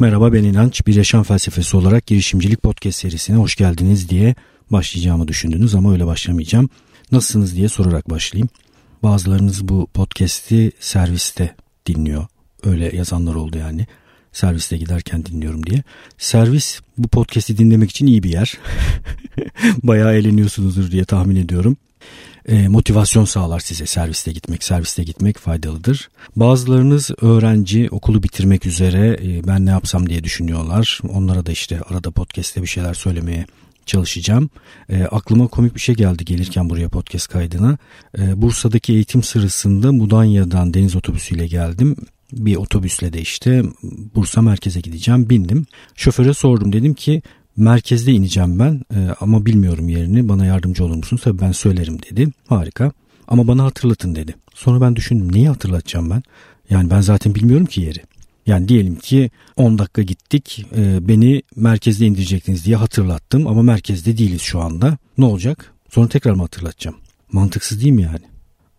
Merhaba 0.00 0.32
ben 0.32 0.44
İnanç. 0.44 0.86
Bir 0.86 0.94
yaşam 0.94 1.22
felsefesi 1.22 1.76
olarak 1.76 2.06
girişimcilik 2.06 2.62
podcast 2.62 2.98
serisine 2.98 3.36
hoş 3.36 3.56
geldiniz 3.56 4.08
diye 4.08 4.34
başlayacağımı 4.70 5.28
düşündünüz 5.28 5.74
ama 5.74 5.92
öyle 5.92 6.06
başlamayacağım. 6.06 6.70
Nasılsınız 7.12 7.56
diye 7.56 7.68
sorarak 7.68 8.10
başlayayım. 8.10 8.48
Bazılarınız 9.02 9.68
bu 9.68 9.86
podcast'i 9.94 10.72
serviste 10.80 11.54
dinliyor. 11.86 12.26
Öyle 12.64 12.96
yazanlar 12.96 13.34
oldu 13.34 13.58
yani. 13.58 13.86
Serviste 14.32 14.76
giderken 14.76 15.26
dinliyorum 15.26 15.66
diye. 15.66 15.82
Servis 16.18 16.80
bu 16.98 17.08
podcast'i 17.08 17.58
dinlemek 17.58 17.90
için 17.90 18.06
iyi 18.06 18.22
bir 18.22 18.30
yer. 18.30 18.58
Bayağı 19.82 20.14
eğleniyorsunuzdur 20.14 20.90
diye 20.90 21.04
tahmin 21.04 21.36
ediyorum 21.36 21.76
e, 22.50 22.68
motivasyon 22.68 23.24
sağlar 23.24 23.60
size 23.60 23.86
serviste 23.86 24.32
gitmek. 24.32 24.64
Serviste 24.64 25.02
gitmek 25.02 25.38
faydalıdır. 25.38 26.10
Bazılarınız 26.36 27.10
öğrenci 27.20 27.88
okulu 27.90 28.22
bitirmek 28.22 28.66
üzere 28.66 29.18
e, 29.22 29.46
ben 29.46 29.66
ne 29.66 29.70
yapsam 29.70 30.08
diye 30.08 30.24
düşünüyorlar. 30.24 31.00
Onlara 31.08 31.46
da 31.46 31.52
işte 31.52 31.80
arada 31.80 32.10
podcast'te 32.10 32.62
bir 32.62 32.66
şeyler 32.66 32.94
söylemeye 32.94 33.46
çalışacağım. 33.86 34.50
E, 34.88 35.02
aklıma 35.02 35.46
komik 35.46 35.74
bir 35.74 35.80
şey 35.80 35.94
geldi 35.94 36.24
gelirken 36.24 36.70
buraya 36.70 36.88
podcast 36.88 37.28
kaydına. 37.28 37.78
E, 38.18 38.42
Bursa'daki 38.42 38.92
eğitim 38.92 39.22
sırasında 39.22 39.92
Mudanya'dan 39.92 40.74
deniz 40.74 40.96
otobüsüyle 40.96 41.46
geldim. 41.46 41.96
Bir 42.32 42.56
otobüsle 42.56 43.12
de 43.12 43.20
işte 43.20 43.62
Bursa 44.14 44.42
merkeze 44.42 44.80
gideceğim 44.80 45.30
bindim. 45.30 45.66
Şoföre 45.94 46.34
sordum 46.34 46.72
dedim 46.72 46.94
ki 46.94 47.22
merkezde 47.56 48.12
ineceğim 48.12 48.58
ben 48.58 48.82
e, 48.94 49.14
ama 49.20 49.46
bilmiyorum 49.46 49.88
yerini 49.88 50.28
bana 50.28 50.46
yardımcı 50.46 50.84
olur 50.84 50.96
musun? 50.96 51.20
Tabii 51.22 51.40
ben 51.40 51.52
söylerim 51.52 51.98
dedi. 52.10 52.28
Harika 52.48 52.92
ama 53.28 53.48
bana 53.48 53.64
hatırlatın 53.64 54.14
dedi. 54.14 54.34
Sonra 54.54 54.80
ben 54.80 54.96
düşündüm 54.96 55.32
neyi 55.32 55.48
hatırlatacağım 55.48 56.10
ben? 56.10 56.22
Yani 56.70 56.90
ben 56.90 57.00
zaten 57.00 57.34
bilmiyorum 57.34 57.66
ki 57.66 57.80
yeri. 57.80 58.00
Yani 58.46 58.68
diyelim 58.68 58.96
ki 58.96 59.30
10 59.56 59.78
dakika 59.78 60.02
gittik 60.02 60.66
e, 60.76 61.08
beni 61.08 61.42
merkezde 61.56 62.06
indirecektiniz 62.06 62.64
diye 62.64 62.76
hatırlattım 62.76 63.46
ama 63.46 63.62
merkezde 63.62 64.18
değiliz 64.18 64.42
şu 64.42 64.60
anda. 64.60 64.98
Ne 65.18 65.24
olacak? 65.24 65.72
Sonra 65.90 66.08
tekrar 66.08 66.32
mı 66.32 66.42
hatırlatacağım? 66.42 66.96
Mantıksız 67.32 67.82
değil 67.82 67.92
mi 67.92 68.02
yani? 68.02 68.30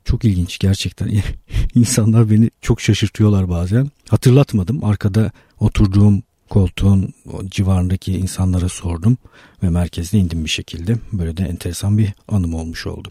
Çok 0.06 0.26
ilginç 0.26 0.60
gerçekten. 0.60 1.22
İnsanlar 1.76 2.32
beni 2.32 2.50
çok 2.62 2.82
şaşırtıyorlar 2.82 3.50
bazen. 3.50 3.92
Hatırlatmadım. 4.10 4.84
Arkada 4.84 5.32
oturduğum 5.60 6.24
koltuğun 6.52 7.14
civarındaki 7.46 8.14
insanlara 8.14 8.70
sordum 8.70 9.18
ve 9.64 9.70
merkezde 9.70 10.18
indim 10.18 10.44
bir 10.44 10.50
şekilde. 10.50 10.98
Böyle 11.14 11.38
de 11.38 11.44
enteresan 11.44 11.98
bir 11.98 12.14
anım 12.28 12.54
olmuş 12.54 12.88
oldu. 12.88 13.10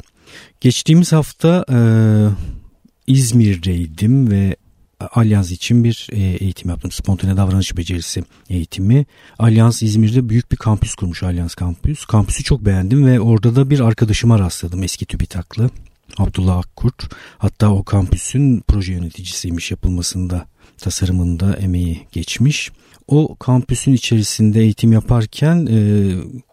Geçtiğimiz 0.61 1.13
hafta 1.13 1.65
e, 1.73 1.79
İzmir'deydim 3.07 4.31
ve 4.31 4.57
Alyans 5.01 5.51
için 5.51 5.85
bir 5.85 6.09
e, 6.13 6.21
eğitim 6.21 6.71
yaptım. 6.71 6.91
Spontane 6.91 7.37
davranış 7.37 7.77
becerisi 7.77 8.25
eğitimi. 8.51 9.07
Alyans 9.39 9.83
İzmir'de 9.83 10.29
büyük 10.29 10.53
bir 10.53 10.57
kampüs 10.57 10.95
kurmuş 10.95 11.23
Alyans 11.23 11.55
kampüs. 11.55 12.05
Kampüsü 12.05 12.45
çok 12.45 12.65
beğendim 12.65 13.07
ve 13.07 13.21
orada 13.21 13.57
da 13.57 13.71
bir 13.71 13.81
arkadaşıma 13.81 14.39
rastladım 14.39 14.83
eski 14.83 15.07
TÜBİTAK'lı. 15.07 15.71
Abdullah 16.19 16.59
Akkurt. 16.59 17.15
Hatta 17.39 17.71
o 17.71 17.85
kampüsün 17.85 18.65
proje 18.69 18.93
yöneticisiymiş 18.93 19.71
yapılmasında, 19.71 20.47
tasarımında 20.79 21.57
emeği 21.57 22.07
geçmiş 22.13 22.71
o 23.11 23.37
kampüsün 23.37 23.93
içerisinde 23.93 24.61
eğitim 24.61 24.93
yaparken 24.93 25.67
e, 25.71 25.79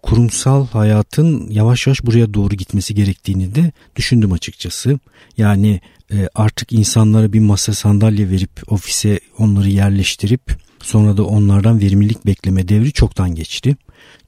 kurumsal 0.04 0.68
hayatın 0.68 1.50
yavaş 1.50 1.88
yavaş 1.88 2.06
buraya 2.06 2.34
doğru 2.34 2.56
gitmesi 2.56 2.96
gerektiğini 2.96 3.56
de 3.56 3.72
düşündüm 3.96 4.32
açıkçası. 4.32 5.00
Yani 5.38 5.82
e, 6.12 6.30
artık 6.36 6.74
insanlara 6.74 7.34
bir 7.34 7.40
masa 7.40 7.74
sandalye 7.74 8.30
verip 8.30 8.52
ofise 8.68 9.20
onları 9.38 9.70
yerleştirip 9.70 10.42
sonra 10.80 11.18
da 11.18 11.26
onlardan 11.26 11.82
verimlilik 11.82 12.26
bekleme 12.26 12.68
devri 12.68 12.92
çoktan 12.92 13.36
geçti. 13.36 13.76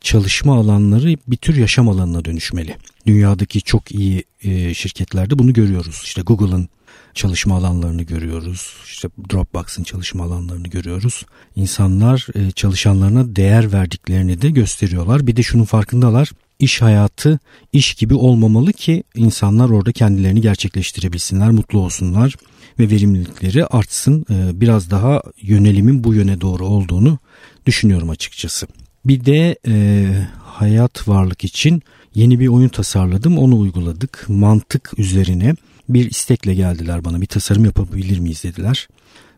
Çalışma 0.01 0.55
alanları 0.55 1.17
bir 1.27 1.37
tür 1.37 1.55
yaşam 1.55 1.89
alanına 1.89 2.25
dönüşmeli. 2.25 2.75
Dünyadaki 3.07 3.61
çok 3.61 3.91
iyi 3.91 4.23
e, 4.43 4.73
şirketlerde 4.73 5.39
bunu 5.39 5.53
görüyoruz. 5.53 6.01
İşte 6.03 6.21
Google'ın 6.21 6.69
çalışma 7.13 7.55
alanlarını 7.55 8.03
görüyoruz. 8.03 8.73
İşte 8.85 9.09
Dropbox'ın 9.31 9.83
çalışma 9.83 10.23
alanlarını 10.23 10.67
görüyoruz. 10.67 11.25
İnsanlar 11.55 12.27
e, 12.35 12.51
çalışanlarına 12.51 13.35
değer 13.35 13.73
verdiklerini 13.73 14.41
de 14.41 14.49
gösteriyorlar. 14.49 15.27
Bir 15.27 15.35
de 15.35 15.43
şunun 15.43 15.63
farkındalar. 15.63 16.31
İş 16.59 16.81
hayatı 16.81 17.39
iş 17.73 17.93
gibi 17.93 18.13
olmamalı 18.13 18.73
ki 18.73 19.03
insanlar 19.15 19.69
orada 19.69 19.91
kendilerini 19.91 20.41
gerçekleştirebilsinler, 20.41 21.51
mutlu 21.51 21.79
olsunlar 21.79 22.35
ve 22.79 22.89
verimlilikleri 22.89 23.65
artsın. 23.65 24.25
E, 24.29 24.61
biraz 24.61 24.91
daha 24.91 25.21
yönelimin 25.41 26.03
bu 26.03 26.13
yöne 26.13 26.41
doğru 26.41 26.65
olduğunu 26.65 27.17
düşünüyorum 27.65 28.09
açıkçası. 28.09 28.67
Bir 29.05 29.25
de 29.25 29.57
e, 29.67 30.07
hayat 30.43 31.07
varlık 31.07 31.43
için 31.43 31.81
yeni 32.15 32.39
bir 32.39 32.47
oyun 32.47 32.69
tasarladım. 32.69 33.37
Onu 33.37 33.59
uyguladık. 33.59 34.25
Mantık 34.27 34.91
üzerine 34.97 35.55
bir 35.89 36.11
istekle 36.11 36.53
geldiler 36.53 37.05
bana. 37.05 37.21
Bir 37.21 37.25
tasarım 37.25 37.65
yapabilir 37.65 38.19
miyiz 38.19 38.43
dediler. 38.43 38.87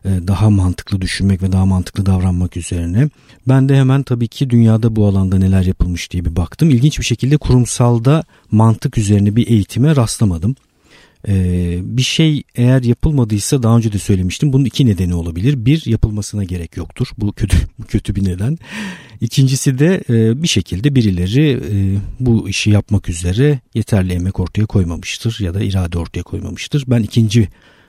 Ee, 0.04 0.08
daha 0.26 0.50
mantıklı 0.50 1.00
düşünmek 1.00 1.42
ve 1.42 1.52
daha 1.52 1.66
mantıklı 1.66 2.06
davranmak 2.06 2.56
üzerine. 2.56 3.08
Ben 3.48 3.68
de 3.68 3.76
hemen 3.76 4.02
tabii 4.02 4.28
ki 4.28 4.50
dünyada 4.50 4.96
bu 4.96 5.06
alanda 5.06 5.38
neler 5.38 5.62
yapılmış 5.62 6.10
diye 6.10 6.24
bir 6.24 6.36
baktım. 6.36 6.70
İlginç 6.70 6.98
bir 6.98 7.04
şekilde 7.04 7.36
kurumsalda 7.36 8.24
mantık 8.50 8.98
üzerine 8.98 9.36
bir 9.36 9.46
eğitime 9.46 9.96
rastlamadım. 9.96 10.56
Ee, 11.28 11.78
bir 11.82 12.02
şey 12.02 12.42
eğer 12.54 12.82
yapılmadıysa 12.82 13.62
daha 13.62 13.76
önce 13.76 13.92
de 13.92 13.98
söylemiştim 13.98 14.52
bunun 14.52 14.64
iki 14.64 14.86
nedeni 14.86 15.14
olabilir. 15.14 15.66
Bir 15.66 15.86
yapılmasına 15.86 16.44
gerek 16.44 16.76
yoktur. 16.76 17.08
Bu 17.18 17.32
kötü 17.32 17.56
kötü 17.88 18.14
bir 18.14 18.24
neden. 18.24 18.58
İkincisi 19.20 19.78
de 19.78 20.04
e, 20.10 20.42
bir 20.42 20.48
şekilde 20.48 20.94
birileri 20.94 21.50
e, 21.50 21.98
bu 22.20 22.48
işi 22.48 22.70
yapmak 22.70 23.08
üzere 23.08 23.60
yeterli 23.74 24.12
emek 24.12 24.40
ortaya 24.40 24.66
koymamıştır 24.66 25.36
ya 25.40 25.54
da 25.54 25.62
irade 25.62 25.98
ortaya 25.98 26.22
koymamıştır. 26.22 26.84
Ben 26.86 27.02
ikinci 27.02 27.48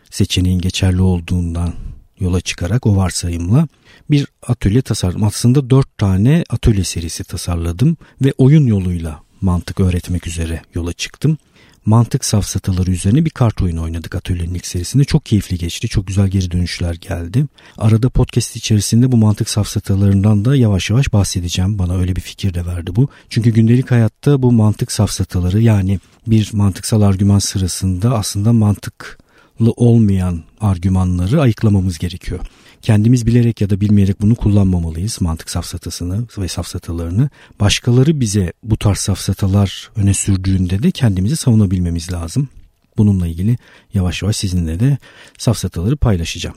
seçeneğin 0.09 0.59
geçerli 0.59 1.01
olduğundan 1.01 1.73
yola 2.19 2.41
çıkarak 2.41 2.87
o 2.87 2.95
varsayımla 2.95 3.67
bir 4.11 4.27
atölye 4.47 4.81
tasarladım. 4.81 5.23
Aslında 5.23 5.69
dört 5.69 5.97
tane 5.97 6.43
atölye 6.49 6.83
serisi 6.83 7.23
tasarladım 7.23 7.97
ve 8.21 8.33
oyun 8.37 8.65
yoluyla 8.65 9.21
mantık 9.41 9.79
öğretmek 9.79 10.27
üzere 10.27 10.61
yola 10.73 10.93
çıktım 10.93 11.37
mantık 11.85 12.25
safsataları 12.25 12.91
üzerine 12.91 13.25
bir 13.25 13.29
kart 13.29 13.61
oyunu 13.61 13.83
oynadık 13.83 14.15
atölyenin 14.15 14.53
ilk 14.53 14.65
serisinde. 14.65 15.03
Çok 15.03 15.25
keyifli 15.25 15.57
geçti. 15.57 15.87
Çok 15.87 16.07
güzel 16.07 16.27
geri 16.27 16.51
dönüşler 16.51 16.93
geldi. 16.95 17.45
Arada 17.77 18.09
podcast 18.09 18.55
içerisinde 18.55 19.11
bu 19.11 19.17
mantık 19.17 19.49
safsatalarından 19.49 20.45
da 20.45 20.55
yavaş 20.55 20.89
yavaş 20.89 21.13
bahsedeceğim. 21.13 21.79
Bana 21.79 21.97
öyle 21.97 22.15
bir 22.15 22.21
fikir 22.21 22.53
de 22.53 22.65
verdi 22.65 22.95
bu. 22.95 23.09
Çünkü 23.29 23.49
gündelik 23.49 23.91
hayatta 23.91 24.41
bu 24.41 24.51
mantık 24.51 24.91
safsataları 24.91 25.61
yani 25.61 25.99
bir 26.27 26.49
mantıksal 26.53 27.01
argüman 27.01 27.39
sırasında 27.39 28.17
aslında 28.17 28.53
mantıklı 28.53 29.71
olmayan 29.75 30.43
argümanları 30.61 31.41
ayıklamamız 31.41 31.97
gerekiyor 31.97 32.39
kendimiz 32.83 33.27
bilerek 33.27 33.61
ya 33.61 33.69
da 33.69 33.81
bilmeyerek 33.81 34.21
bunu 34.21 34.35
kullanmamalıyız 34.35 35.21
mantık 35.21 35.49
safsatasını 35.49 36.25
ve 36.37 36.47
safsatalarını. 36.47 37.29
Başkaları 37.59 38.19
bize 38.19 38.53
bu 38.63 38.77
tarz 38.77 38.97
safsatalar 38.97 39.91
öne 39.95 40.13
sürdüğünde 40.13 40.83
de 40.83 40.91
kendimizi 40.91 41.35
savunabilmemiz 41.35 42.11
lazım. 42.11 42.49
Bununla 42.97 43.27
ilgili 43.27 43.57
yavaş 43.93 44.21
yavaş 44.21 44.35
sizinle 44.35 44.79
de 44.79 44.97
safsataları 45.37 45.97
paylaşacağım. 45.97 46.55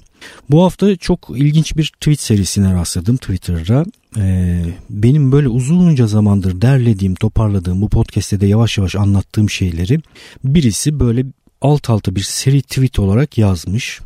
Bu 0.51 0.65
hafta 0.65 0.97
çok 0.97 1.31
ilginç 1.37 1.77
bir 1.77 1.93
tweet 2.01 2.21
serisine 2.21 2.75
rastladım 2.75 3.17
Twitter'da. 3.17 3.85
Ee, 4.17 4.65
benim 4.91 5.33
böyle 5.33 5.49
uzunca 5.49 6.07
zamandır 6.07 6.61
derlediğim, 6.61 7.15
toparladığım 7.15 7.81
bu 7.81 7.89
podcast'te 7.89 8.41
de 8.41 8.47
yavaş 8.47 8.79
yavaş 8.79 8.97
anlattığım 8.97 9.51
şeyleri 9.51 10.01
birisi 10.45 11.01
böyle 11.01 11.27
alt 11.61 11.91
alta 11.91 12.17
bir 12.17 12.21
seri 12.21 12.63
tweet 12.63 12.99
olarak 12.99 13.39
yazmış. 13.39 14.01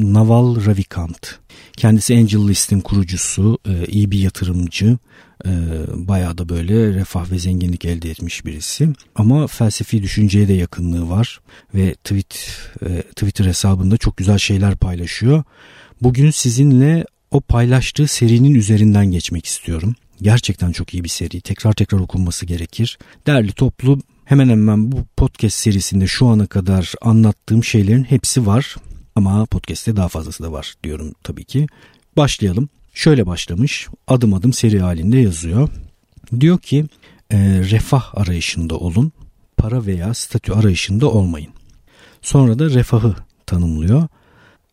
Naval 0.00 0.66
Ravikant. 0.66 1.38
Kendisi 1.76 2.16
Angel 2.16 2.48
List'in 2.48 2.80
kurucusu, 2.80 3.58
e, 3.68 3.86
iyi 3.86 4.10
bir 4.10 4.18
yatırımcı, 4.18 4.98
e, 5.46 5.50
bayağı 5.94 6.38
da 6.38 6.48
böyle 6.48 6.94
refah 6.94 7.30
ve 7.30 7.38
zenginlik 7.38 7.84
elde 7.84 8.10
etmiş 8.10 8.44
birisi. 8.44 8.88
Ama 9.14 9.46
felsefi 9.46 10.02
düşünceye 10.02 10.48
de 10.48 10.52
yakınlığı 10.52 11.10
var 11.10 11.40
ve 11.74 11.94
tweet 11.94 12.58
e, 12.86 13.02
Twitter 13.02 13.44
hesabında 13.44 13.96
çok 13.96 14.16
güzel 14.16 14.38
şeyler 14.38 14.76
paylaşıyor. 14.76 15.44
Bugün 16.02 16.30
sizinle 16.30 17.04
o 17.30 17.40
paylaştığı 17.40 18.06
serinin 18.06 18.54
üzerinden 18.54 19.06
geçmek 19.06 19.46
istiyorum. 19.46 19.94
Gerçekten 20.22 20.72
çok 20.72 20.94
iyi 20.94 21.04
bir 21.04 21.08
seri. 21.08 21.40
Tekrar 21.40 21.72
tekrar 21.72 21.98
okunması 21.98 22.46
gerekir. 22.46 22.98
Değerli 23.26 23.52
toplu 23.52 23.98
hemen 24.24 24.48
hemen 24.48 24.92
bu 24.92 25.04
podcast 25.16 25.56
serisinde 25.56 26.06
şu 26.06 26.26
ana 26.26 26.46
kadar 26.46 26.92
anlattığım 27.02 27.64
şeylerin 27.64 28.04
hepsi 28.04 28.46
var. 28.46 28.76
Ama 29.16 29.46
podcast'te 29.46 29.96
daha 29.96 30.08
fazlası 30.08 30.42
da 30.42 30.52
var 30.52 30.74
diyorum 30.84 31.12
tabii 31.22 31.44
ki. 31.44 31.66
Başlayalım. 32.16 32.68
Şöyle 32.94 33.26
başlamış. 33.26 33.88
Adım 34.08 34.34
adım 34.34 34.52
seri 34.52 34.80
halinde 34.80 35.18
yazıyor. 35.18 35.68
Diyor 36.40 36.58
ki 36.58 36.84
e, 37.30 37.38
refah 37.70 38.18
arayışında 38.18 38.76
olun. 38.76 39.12
Para 39.56 39.86
veya 39.86 40.14
statü 40.14 40.52
arayışında 40.52 41.10
olmayın. 41.10 41.50
Sonra 42.22 42.58
da 42.58 42.70
refahı 42.70 43.14
tanımlıyor. 43.46 44.02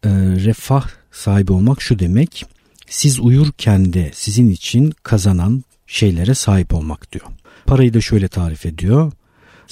E, 0.04 0.10
refah 0.46 0.88
sahibi 1.12 1.52
olmak 1.54 1.82
şu 1.82 2.00
demek. 2.00 2.46
siz 2.90 3.20
uyurken 3.20 3.94
de 3.94 4.12
sizin 4.14 4.50
için 4.50 4.94
kazanan 5.04 5.64
şeylere 5.88 6.34
sahip 6.34 6.74
olmak 6.74 7.12
diyor. 7.12 7.26
Parayı 7.66 7.94
da 7.94 8.02
şöyle 8.02 8.28
tarif 8.28 8.66
ediyor. 8.66 9.12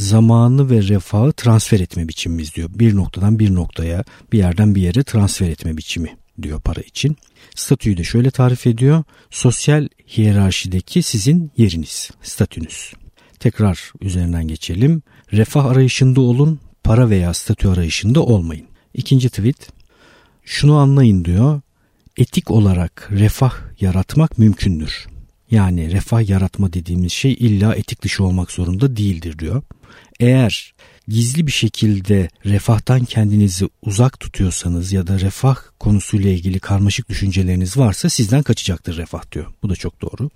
Zamanı 0.02 0.70
ve 0.70 0.84
refahı 0.84 1.32
transfer 1.32 1.80
etme 1.80 2.08
biçimimiz 2.08 2.56
diyor. 2.56 2.70
Bir 2.74 2.96
noktadan 2.96 3.40
bir 3.40 3.56
noktaya, 3.56 4.04
bir 4.32 4.38
yerden 4.38 4.76
bir 4.76 4.82
yere 4.82 5.04
transfer 5.04 5.50
etme 5.50 5.78
biçimi 5.78 6.18
diyor 6.42 6.62
para 6.62 6.82
için. 6.82 7.18
Statüyü 7.56 7.98
de 7.98 8.04
şöyle 8.04 8.32
tarif 8.32 8.68
ediyor. 8.68 9.04
Sosyal 9.30 9.88
hiyerarşideki 10.18 11.04
sizin 11.04 11.52
yeriniz, 11.58 12.12
statünüz. 12.22 12.94
Tekrar 13.40 13.92
üzerinden 14.02 14.48
geçelim. 14.48 15.02
Refah 15.34 15.66
arayışında 15.66 16.22
olun, 16.22 16.60
para 16.84 17.10
veya 17.10 17.34
statü 17.34 17.68
arayışında 17.68 18.24
olmayın. 18.24 18.68
İkinci 18.94 19.30
tweet. 19.30 19.70
Şunu 20.44 20.78
anlayın 20.78 21.26
diyor. 21.26 21.62
Etik 22.18 22.52
olarak 22.52 23.10
refah 23.12 23.54
yaratmak 23.80 24.38
mümkündür. 24.38 25.08
Yani 25.52 25.92
refah 25.92 26.30
yaratma 26.30 26.74
dediğimiz 26.74 27.12
şey 27.12 27.34
illa 27.34 27.76
etik 27.76 28.02
dışı 28.02 28.24
olmak 28.24 28.52
zorunda 28.52 28.98
değildir 28.98 29.40
diyor. 29.40 29.62
Eğer 30.20 30.74
gizli 31.08 31.48
bir 31.48 31.52
şekilde 31.52 32.30
refahtan 32.46 33.06
kendinizi 33.06 33.70
uzak 33.82 34.20
tutuyorsanız 34.20 34.92
ya 34.92 35.08
da 35.08 35.20
refah 35.20 35.56
konusuyla 35.80 36.30
ilgili 36.30 36.60
karmaşık 36.60 37.10
düşünceleriniz 37.10 37.78
varsa 37.78 38.10
sizden 38.10 38.44
kaçacaktır 38.44 38.98
refah 38.98 39.32
diyor. 39.32 39.46
Bu 39.64 39.70
da 39.70 39.76
çok 39.76 40.02
doğru. 40.02 40.30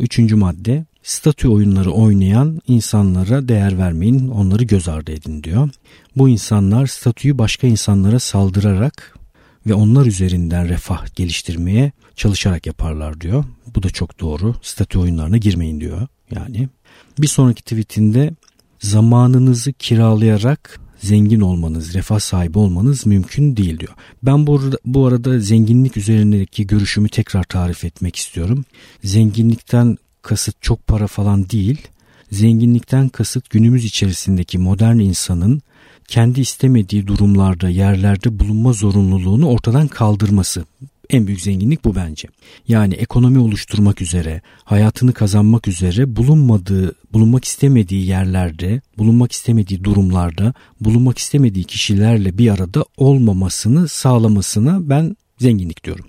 Üçüncü 0.00 0.36
madde 0.36 0.86
statü 1.02 1.48
oyunları 1.48 1.90
oynayan 1.90 2.60
insanlara 2.66 3.48
değer 3.48 3.78
vermeyin, 3.78 4.28
onları 4.28 4.64
göz 4.64 4.88
ardı 4.88 5.12
edin 5.12 5.42
diyor. 5.42 5.70
Bu 6.16 6.28
insanlar 6.28 6.86
statüyü 6.86 7.38
başka 7.38 7.66
insanlara 7.66 8.18
saldırarak 8.18 9.18
ve 9.66 9.74
onlar 9.74 10.06
üzerinden 10.06 10.68
refah 10.68 11.16
geliştirmeye 11.16 11.92
çalışarak 12.18 12.66
yaparlar 12.66 13.20
diyor. 13.20 13.44
Bu 13.74 13.82
da 13.82 13.90
çok 13.90 14.20
doğru. 14.20 14.54
Statü 14.62 14.98
oyunlarına 14.98 15.36
girmeyin 15.36 15.80
diyor. 15.80 16.06
Yani 16.34 16.68
bir 17.18 17.26
sonraki 17.26 17.62
tweetinde 17.62 18.34
zamanınızı 18.80 19.72
kiralayarak 19.72 20.80
zengin 21.00 21.40
olmanız, 21.40 21.94
refah 21.94 22.20
sahibi 22.20 22.58
olmanız 22.58 23.06
mümkün 23.06 23.56
değil 23.56 23.78
diyor. 23.78 23.94
Ben 24.22 24.46
bu 24.46 24.58
arada, 24.58 24.78
bu 24.84 25.06
arada 25.06 25.40
zenginlik 25.40 25.96
üzerindeki 25.96 26.66
görüşümü 26.66 27.08
tekrar 27.08 27.44
tarif 27.44 27.84
etmek 27.84 28.16
istiyorum. 28.16 28.64
Zenginlikten 29.04 29.96
kasıt 30.22 30.62
çok 30.62 30.86
para 30.86 31.06
falan 31.06 31.50
değil. 31.50 31.88
Zenginlikten 32.32 33.08
kasıt 33.08 33.50
günümüz 33.50 33.84
içerisindeki 33.84 34.58
modern 34.58 34.98
insanın 34.98 35.62
kendi 36.08 36.40
istemediği 36.40 37.06
durumlarda, 37.06 37.68
yerlerde 37.68 38.38
bulunma 38.38 38.72
zorunluluğunu 38.72 39.48
ortadan 39.48 39.88
kaldırması. 39.88 40.64
En 41.10 41.26
büyük 41.26 41.40
zenginlik 41.40 41.84
bu 41.84 41.94
bence. 41.94 42.28
Yani 42.68 42.94
ekonomi 42.94 43.38
oluşturmak 43.38 44.02
üzere, 44.02 44.42
hayatını 44.64 45.12
kazanmak 45.12 45.68
üzere 45.68 46.16
bulunmadığı, 46.16 46.94
bulunmak 47.12 47.44
istemediği 47.44 48.06
yerlerde, 48.06 48.80
bulunmak 48.98 49.32
istemediği 49.32 49.84
durumlarda, 49.84 50.54
bulunmak 50.80 51.18
istemediği 51.18 51.64
kişilerle 51.64 52.38
bir 52.38 52.50
arada 52.50 52.84
olmamasını 52.96 53.88
sağlamasına 53.88 54.88
ben 54.88 55.16
zenginlik 55.38 55.84
diyorum. 55.84 56.06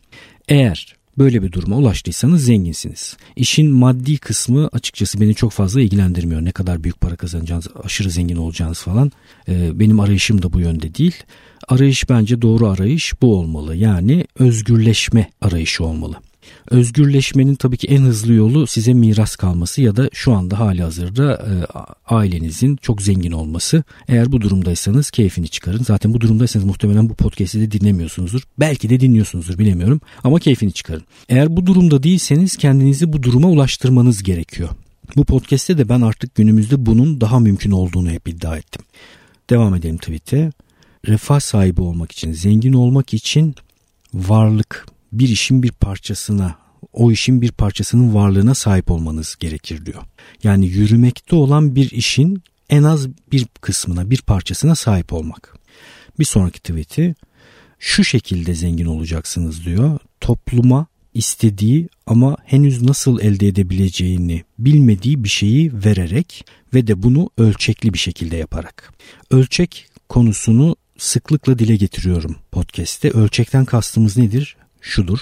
Eğer 0.48 1.00
böyle 1.18 1.44
bir 1.44 1.52
duruma 1.52 1.76
ulaştıysanız 1.76 2.46
zenginsiniz. 2.46 3.18
İşin 3.36 3.72
maddi 3.72 4.18
kısmı 4.18 4.70
açıkçası 4.72 5.22
beni 5.22 5.36
çok 5.36 5.52
fazla 5.52 5.82
ilgilendirmiyor. 5.82 6.46
Ne 6.46 6.52
kadar 6.52 6.84
büyük 6.84 7.02
para 7.02 7.16
kazanacağınız, 7.16 7.68
aşırı 7.84 8.10
zengin 8.12 8.36
olacağınız 8.36 8.80
falan. 8.80 9.12
Ee, 9.48 9.80
benim 9.80 10.00
arayışım 10.00 10.42
da 10.42 10.54
bu 10.54 10.60
yönde 10.60 10.96
değil. 10.96 11.16
Arayış 11.70 12.10
bence 12.10 12.42
doğru 12.42 12.68
arayış 12.68 13.14
bu 13.22 13.36
olmalı. 13.36 13.76
Yani 13.76 14.26
özgürleşme 14.40 15.30
arayışı 15.42 15.84
olmalı. 15.84 16.16
Özgürleşmenin 16.70 17.56
tabii 17.56 17.78
ki 17.78 17.88
en 17.88 18.02
hızlı 18.02 18.34
yolu 18.34 18.68
size 18.68 18.94
miras 18.94 19.36
kalması 19.36 19.82
ya 19.82 19.96
da 19.96 20.10
şu 20.14 20.34
anda 20.34 20.60
hali 20.60 20.84
hazırda 20.84 21.34
e, 21.34 21.54
ailenizin 22.16 22.76
çok 22.76 23.02
zengin 23.02 23.32
olması. 23.32 23.84
Eğer 24.08 24.32
bu 24.32 24.42
durumdaysanız 24.42 25.12
keyfini 25.12 25.48
çıkarın. 25.48 25.84
Zaten 25.84 26.14
bu 26.14 26.22
durumdaysanız 26.22 26.66
muhtemelen 26.66 27.10
bu 27.10 27.14
podcast'i 27.14 27.62
de 27.62 27.72
dinlemiyorsunuzdur. 27.72 28.42
Belki 28.60 28.90
de 28.90 29.00
dinliyorsunuzdur 29.00 29.58
bilemiyorum 29.58 30.02
ama 30.24 30.40
keyfini 30.40 30.72
çıkarın. 30.72 31.04
Eğer 31.30 31.58
bu 31.58 31.66
durumda 31.66 32.04
değilseniz 32.04 32.58
kendinizi 32.58 33.14
bu 33.14 33.24
duruma 33.24 33.48
ulaştırmanız 33.48 34.24
gerekiyor. 34.24 34.70
Bu 35.16 35.26
podcast'te 35.26 35.78
de 35.78 35.90
ben 35.90 36.02
artık 36.02 36.36
günümüzde 36.36 36.86
bunun 36.86 37.22
daha 37.22 37.40
mümkün 37.40 37.72
olduğunu 37.72 38.10
hep 38.10 38.28
iddia 38.28 38.58
ettim. 38.58 38.82
Devam 39.50 39.76
edelim 39.76 39.98
tweet'e. 39.98 40.52
Refah 41.08 41.40
sahibi 41.40 41.82
olmak 41.82 42.12
için, 42.12 42.34
zengin 42.34 42.74
olmak 42.74 43.14
için 43.14 43.56
varlık, 44.14 44.86
bir 45.12 45.30
işin 45.30 45.64
bir 45.64 45.72
parçasına 45.72 46.56
o 46.94 47.12
işin 47.12 47.42
bir 47.42 47.52
parçasının 47.52 48.14
varlığına 48.14 48.56
sahip 48.56 48.92
olmanız 48.92 49.36
gerekir 49.40 49.86
diyor. 49.86 50.04
Yani 50.44 50.68
yürümekte 50.68 51.36
olan 51.36 51.76
bir 51.76 51.92
işin 51.92 52.44
en 52.70 52.84
az 52.84 53.08
bir 53.32 53.46
kısmına, 53.62 54.10
bir 54.10 54.22
parçasına 54.22 54.76
sahip 54.76 55.14
olmak. 55.14 55.56
Bir 56.20 56.26
sonraki 56.26 56.60
tweet'i 56.60 57.16
şu 57.80 58.04
şekilde 58.04 58.54
zengin 58.54 58.86
olacaksınız 58.86 59.66
diyor. 59.66 60.00
Topluma 60.22 60.88
istediği 61.14 61.90
ama 62.08 62.38
henüz 62.46 62.82
nasıl 62.82 63.20
elde 63.20 63.48
edebileceğini 63.48 64.44
bilmediği 64.60 65.24
bir 65.24 65.30
şeyi 65.30 65.72
vererek 65.86 66.46
ve 66.74 66.88
de 66.88 67.04
bunu 67.04 67.30
ölçekli 67.38 67.94
bir 67.94 68.00
şekilde 68.00 68.38
yaparak. 68.38 68.94
Ölçek 69.32 69.88
konusunu 70.10 70.76
sıklıkla 71.00 71.60
dile 71.60 71.76
getiriyorum 71.76 72.36
podcast'te. 72.52 73.10
Ölçekten 73.10 73.66
kastımız 73.66 74.18
nedir? 74.18 74.56
şudur. 74.82 75.20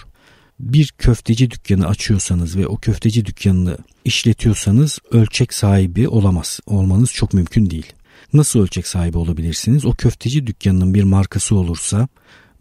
Bir 0.60 0.94
köfteci 0.98 1.52
dükkanı 1.52 1.88
açıyorsanız 1.88 2.58
ve 2.58 2.68
o 2.68 2.78
köfteci 2.78 3.26
dükkanını 3.26 3.78
işletiyorsanız 4.06 5.00
ölçek 5.12 5.54
sahibi 5.54 6.08
olamaz. 6.08 6.60
Olmanız 6.66 7.14
çok 7.14 7.34
mümkün 7.34 7.70
değil. 7.70 7.94
Nasıl 8.34 8.60
ölçek 8.60 8.88
sahibi 8.88 9.18
olabilirsiniz? 9.18 9.86
O 9.86 9.92
köfteci 9.92 10.48
dükkanının 10.48 10.94
bir 10.94 11.04
markası 11.04 11.56
olursa, 11.56 12.08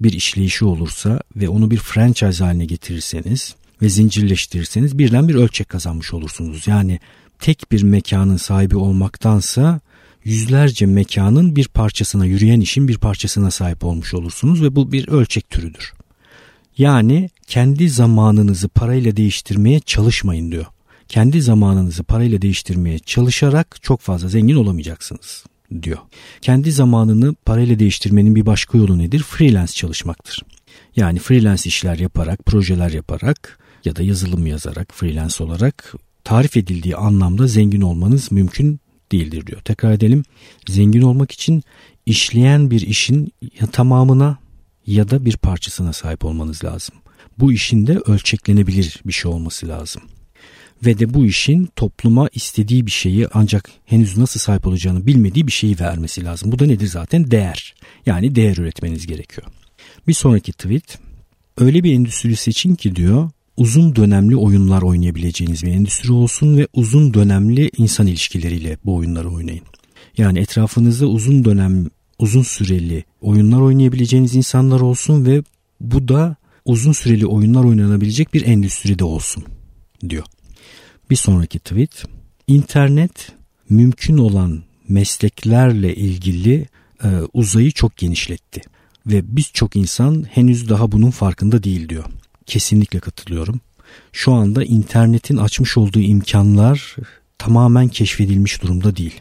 bir 0.01 0.12
işleyişi 0.12 0.65
olursa 0.65 1.21
ve 1.37 1.49
onu 1.49 1.71
bir 1.71 1.79
franchise 1.79 2.45
haline 2.45 2.65
getirirseniz 2.65 3.55
ve 3.83 3.89
zincirleştirirseniz 3.89 4.99
birden 4.99 5.29
bir 5.29 5.35
ölçek 5.35 5.69
kazanmış 5.69 6.15
olursunuz. 6.15 6.67
Yani 6.67 7.01
tek 7.39 7.73
bir 7.73 7.83
mekanın 7.83 8.37
sahibi 8.37 8.77
olmaktansa 8.77 9.81
yüzlerce 10.26 10.87
mekanın 10.87 11.56
bir 11.56 11.69
parçasına, 11.69 12.26
yürüyen 12.26 12.61
işin 12.61 12.88
bir 12.88 12.99
parçasına 12.99 13.50
sahip 13.50 13.84
olmuş 13.84 14.14
olursunuz 14.14 14.62
ve 14.62 14.76
bu 14.76 14.93
bir 14.93 15.08
ölçek 15.08 15.50
türüdür. 15.50 15.93
Yani 16.78 17.31
kendi 17.46 17.88
zamanınızı 17.90 18.69
parayla 18.69 19.16
değiştirmeye 19.16 19.80
çalışmayın 19.80 20.52
diyor. 20.52 20.66
Kendi 21.09 21.42
zamanınızı 21.42 22.04
parayla 22.04 22.42
değiştirmeye 22.42 22.99
çalışarak 22.99 23.76
çok 23.83 24.00
fazla 24.00 24.28
zengin 24.28 24.56
olamayacaksınız 24.56 25.45
diyor. 25.83 25.99
Kendi 26.40 26.73
zamanını 26.73 27.35
parayla 27.35 27.78
değiştirmenin 27.78 28.35
bir 28.35 28.47
başka 28.47 28.78
yolu 28.78 28.99
nedir? 28.99 29.23
Freelance 29.23 29.73
çalışmaktır. 29.73 30.42
Yani 30.97 31.18
freelance 31.18 31.62
işler 31.68 31.99
yaparak, 31.99 32.47
projeler 32.47 32.90
yaparak 32.90 33.59
ya 33.85 33.97
da 33.97 34.02
yazılım 34.02 34.47
yazarak, 34.47 34.95
freelance 34.95 35.45
olarak 35.45 35.95
tarif 36.25 36.56
edildiği 36.56 36.97
anlamda 36.97 37.47
zengin 37.47 37.80
olmanız 37.80 38.33
mümkün 38.33 38.80
değildir 39.13 39.47
diyor. 39.47 39.61
Tekrar 39.61 39.93
edelim. 39.93 40.23
Zengin 40.69 41.03
olmak 41.03 41.33
için 41.33 41.63
işleyen 42.07 42.71
bir 42.71 42.81
işin 42.81 43.33
tamamına 43.73 44.39
ya 44.87 45.11
da 45.11 45.25
bir 45.25 45.37
parçasına 45.37 45.93
sahip 45.93 46.25
olmanız 46.25 46.65
lazım. 46.65 46.95
Bu 47.39 47.53
işin 47.53 47.87
de 47.87 47.99
ölçeklenebilir 47.99 49.01
bir 49.07 49.13
şey 49.13 49.31
olması 49.31 49.69
lazım. 49.69 50.03
Ve 50.85 50.99
de 50.99 51.15
bu 51.15 51.27
işin 51.27 51.69
topluma 51.77 52.29
istediği 52.33 52.87
bir 52.87 52.91
şeyi 52.91 53.29
ancak 53.33 53.71
henüz 53.85 54.17
nasıl 54.17 54.41
sahip 54.41 54.67
olacağını 54.67 55.07
bilmediği 55.07 55.47
bir 55.47 55.53
şeyi 55.53 55.81
vermesi 55.81 56.25
lazım. 56.25 56.53
Bu 56.53 56.59
da 56.59 56.67
nedir 56.67 56.87
zaten? 56.87 57.31
Değer. 57.31 57.75
Yani 58.07 58.35
değer 58.35 58.57
üretmeniz 58.57 59.07
gerekiyor. 59.07 59.47
Bir 60.09 60.13
sonraki 60.13 60.53
tweet. 60.53 60.99
Öyle 61.59 61.85
bir 61.85 61.93
endüstri 61.93 62.37
seçin 62.37 62.75
ki 62.75 62.97
diyor 62.97 63.31
uzun 63.57 63.97
dönemli 63.97 64.37
oyunlar 64.37 64.83
oynayabileceğiniz 64.83 65.63
bir 65.63 65.73
endüstri 65.73 66.13
olsun 66.13 66.57
ve 66.57 66.69
uzun 66.73 67.15
dönemli 67.15 67.71
insan 67.77 68.07
ilişkileriyle 68.07 68.79
bu 68.85 68.95
oyunları 68.95 69.31
oynayın. 69.31 69.65
Yani 70.19 70.39
etrafınızda 70.39 71.07
uzun 71.07 71.45
dönem 71.45 71.87
uzun 72.19 72.43
süreli 72.43 73.05
oyunlar 73.21 73.61
oynayabileceğiniz 73.61 74.35
insanlar 74.35 74.81
olsun 74.81 75.27
ve 75.27 75.43
bu 75.81 76.09
da 76.09 76.37
uzun 76.65 76.93
süreli 76.93 77.27
oyunlar 77.27 77.65
oynanabilecek 77.65 78.35
bir 78.35 78.47
endüstride 78.47 79.05
olsun 79.05 79.45
diyor. 80.09 80.25
Bir 81.11 81.17
sonraki 81.17 81.59
tweet. 81.59 82.05
İnternet 82.47 83.33
mümkün 83.69 84.19
olan 84.19 84.63
mesleklerle 84.89 85.95
ilgili 85.95 86.67
e, 87.05 87.09
uzayı 87.33 87.73
çok 87.73 87.97
genişletti 87.97 88.61
ve 89.07 89.37
birçok 89.37 89.77
insan 89.77 90.25
henüz 90.31 90.69
daha 90.69 90.93
bunun 90.93 91.11
farkında 91.11 91.63
değil 91.63 91.89
diyor. 91.89 92.05
Kesinlikle 92.47 93.00
katılıyorum. 93.00 93.61
Şu 94.12 94.33
anda 94.33 94.65
internetin 94.65 95.37
açmış 95.37 95.76
olduğu 95.76 96.00
imkanlar 96.00 96.97
tamamen 97.38 97.88
keşfedilmiş 97.88 98.62
durumda 98.62 98.97
değil 98.97 99.21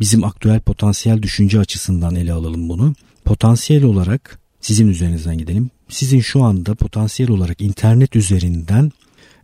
bizim 0.00 0.24
aktüel 0.24 0.60
potansiyel 0.60 1.22
düşünce 1.22 1.58
açısından 1.58 2.14
ele 2.14 2.32
alalım 2.32 2.68
bunu. 2.68 2.94
Potansiyel 3.24 3.84
olarak 3.84 4.38
Sizin 4.60 4.88
üzerinizden 4.88 5.38
gidelim. 5.38 5.70
Sizin 5.88 6.20
şu 6.20 6.42
anda 6.42 6.74
potansiyel 6.74 7.30
olarak 7.30 7.60
internet 7.60 8.16
üzerinden 8.16 8.92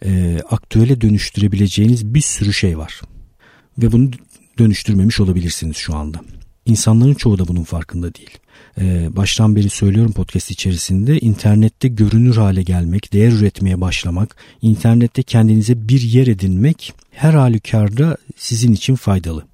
e, 0.04 0.40
aktüele 0.50 1.00
dönüştürebileceğiniz 1.00 2.14
bir 2.14 2.20
sürü 2.20 2.52
şey 2.52 2.78
var. 2.78 3.00
Ve 3.78 3.92
bunu 3.92 4.10
dönüştürmemiş 4.58 5.20
olabilirsiniz 5.20 5.76
şu 5.76 5.96
anda. 5.96 6.20
İnsanların 6.66 7.14
çoğu 7.14 7.38
da 7.38 7.48
bunun 7.48 7.62
farkında 7.62 8.14
değil. 8.14 8.38
Ee, 8.80 9.08
baştan 9.16 9.56
beri 9.56 9.70
söylüyorum 9.70 10.12
podcast 10.12 10.50
içerisinde 10.50 11.18
internette 11.18 11.88
görünür 11.88 12.36
hale 12.36 12.62
gelmek, 12.62 13.12
değer 13.12 13.32
üretmeye 13.32 13.80
başlamak, 13.80 14.36
internette 14.62 15.22
kendinize 15.22 15.88
bir 15.88 16.00
yer 16.00 16.26
edinmek 16.26 16.94
her 17.10 17.34
halükarda 17.34 18.16
sizin 18.36 18.72
için 18.72 18.94
faydalı. 18.94 19.44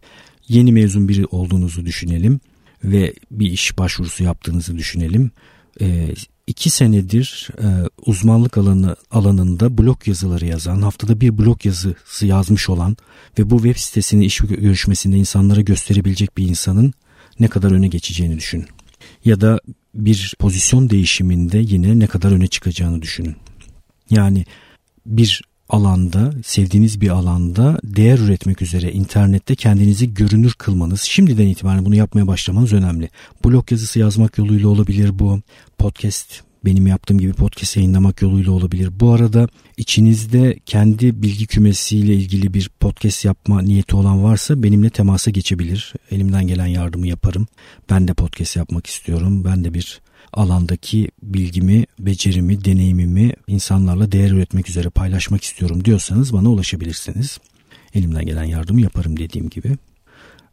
Yeni 0.49 0.73
mezun 0.73 1.09
biri 1.09 1.27
olduğunuzu 1.27 1.87
düşünelim 1.87 2.41
ve 2.85 3.15
bir 3.31 3.51
iş 3.51 3.79
başvurusu 3.79 4.25
yaptığınızı 4.25 4.79
düşünelim. 4.79 5.31
Ee, 5.81 6.15
iki 6.51 6.71
senedir 6.71 7.49
e, 7.63 7.67
uzmanlık 8.07 8.59
alanı 8.59 8.97
alanında 9.11 9.79
blog 9.79 10.09
yazıları 10.09 10.47
yazan, 10.47 10.83
haftada 10.83 11.21
bir 11.21 11.39
blog 11.39 11.67
yazısı 11.67 12.27
yazmış 12.27 12.69
olan 12.69 12.97
ve 13.39 13.51
bu 13.51 13.57
web 13.63 13.77
sitesini 13.77 14.25
iş 14.25 14.39
görüşmesinde 14.39 15.17
insanlara 15.17 15.61
gösterebilecek 15.61 16.37
bir 16.37 16.49
insanın 16.49 16.93
ne 17.41 17.49
kadar 17.49 17.71
öne 17.71 17.89
geçeceğini 17.89 18.37
düşünün. 18.37 18.67
Ya 19.25 19.41
da 19.41 19.61
bir 19.95 20.35
pozisyon 20.39 20.91
değişiminde 20.91 21.59
yine 21.59 21.99
ne 21.99 22.07
kadar 22.07 22.33
öne 22.33 22.47
çıkacağını 22.47 23.03
düşünün. 23.03 23.37
Yani 24.11 24.45
bir 25.07 25.43
alanda, 25.71 26.33
sevdiğiniz 26.45 27.01
bir 27.01 27.09
alanda 27.09 27.81
değer 27.85 28.19
üretmek 28.19 28.63
üzere 28.63 28.93
internette 28.93 29.55
kendinizi 29.55 30.15
görünür 30.15 30.53
kılmanız, 30.53 31.03
şimdiden 31.03 31.47
itibaren 31.47 31.85
bunu 31.85 31.97
yapmaya 31.97 32.27
başlamanız 32.27 32.73
önemli. 32.73 33.09
Blog 33.45 33.73
yazısı 33.73 33.99
yazmak 33.99 34.39
yoluyla 34.39 34.69
olabilir 34.69 35.19
bu. 35.19 35.41
Podcast 35.79 36.43
benim 36.65 36.87
yaptığım 36.87 37.19
gibi 37.19 37.33
podcast 37.33 37.77
yayınlamak 37.77 38.23
yoluyla 38.23 38.53
olabilir. 38.53 39.01
Bu 39.01 39.13
arada 39.13 39.49
içinizde 39.77 40.59
kendi 40.67 41.23
bilgi 41.23 41.47
kümesiyle 41.47 42.15
ilgili 42.15 42.55
bir 42.55 42.71
podcast 42.81 43.25
yapma 43.25 43.63
niyeti 43.63 43.97
olan 43.97 44.25
varsa 44.25 44.63
benimle 44.63 44.91
temasa 44.91 45.31
geçebilir. 45.31 45.95
Elimden 46.11 46.47
gelen 46.47 46.67
yardımı 46.67 47.07
yaparım. 47.07 47.47
Ben 47.91 48.09
de 48.09 48.15
podcast 48.15 48.57
yapmak 48.57 48.87
istiyorum. 48.87 49.45
Ben 49.45 49.65
de 49.65 49.75
bir 49.75 50.01
alandaki 50.33 51.11
bilgimi, 51.23 51.85
becerimi, 51.99 52.65
deneyimimi 52.65 53.33
insanlarla 53.47 54.13
değer 54.13 54.31
üretmek 54.31 54.69
üzere 54.69 54.91
paylaşmak 54.91 55.45
istiyorum 55.45 55.85
diyorsanız 55.85 56.33
bana 56.33 56.49
ulaşabilirsiniz. 56.49 57.39
Elimden 57.95 58.27
gelen 58.27 58.45
yardımı 58.45 58.81
yaparım 58.81 59.17
dediğim 59.17 59.51
gibi. 59.51 59.77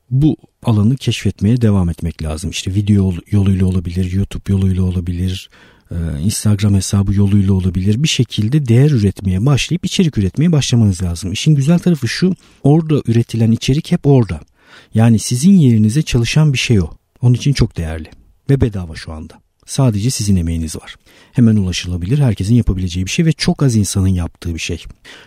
Bu 0.10 0.38
alanı 0.64 0.96
keşfetmeye 0.96 1.62
devam 1.62 1.90
etmek 1.90 2.24
lazım. 2.24 2.50
İşte 2.50 2.76
video 2.76 3.14
yoluyla 3.32 3.66
olabilir, 3.66 4.12
YouTube 4.12 4.52
yoluyla 4.52 4.84
olabilir, 4.84 5.50
e, 5.92 5.96
Instagram 6.22 6.74
hesabı 6.74 7.14
yoluyla 7.14 7.54
olabilir. 7.54 8.04
Bir 8.04 8.08
şekilde 8.08 8.68
değer 8.68 8.92
üretmeye 8.92 9.46
başlayıp 9.46 9.86
içerik 9.86 10.18
üretmeye 10.18 10.52
başlamanız 10.52 11.04
lazım. 11.04 11.32
İşin 11.32 11.56
güzel 11.56 11.80
tarafı 11.80 12.08
şu, 12.08 12.36
orada 12.64 13.02
üretilen 13.08 13.52
içerik 13.52 13.92
hep 13.92 14.06
orada. 14.08 14.40
Yani 14.94 15.20
sizin 15.20 15.52
yerinize 15.52 16.02
çalışan 16.02 16.54
bir 16.54 16.58
şey 16.58 16.82
o. 16.82 16.90
Onun 17.22 17.34
için 17.34 17.54
çok 17.54 17.78
değerli 17.78 18.10
ve 18.50 18.62
bedava 18.62 18.96
şu 18.96 19.12
anda. 19.12 19.47
Sadece 19.68 20.10
sizin 20.10 20.36
emeğiniz 20.36 20.76
var. 20.76 20.96
Hemen 21.32 21.56
ulaşılabilir, 21.56 22.20
herkesin 22.20 22.56
yapabileceği 22.56 23.06
bir 23.06 23.12
şey 23.12 23.26
ve 23.26 23.32
çok 23.32 23.64
az 23.64 23.76
insanın 23.76 24.08
yaptığı 24.08 24.54
bir 24.54 24.60
şey. 24.60 24.84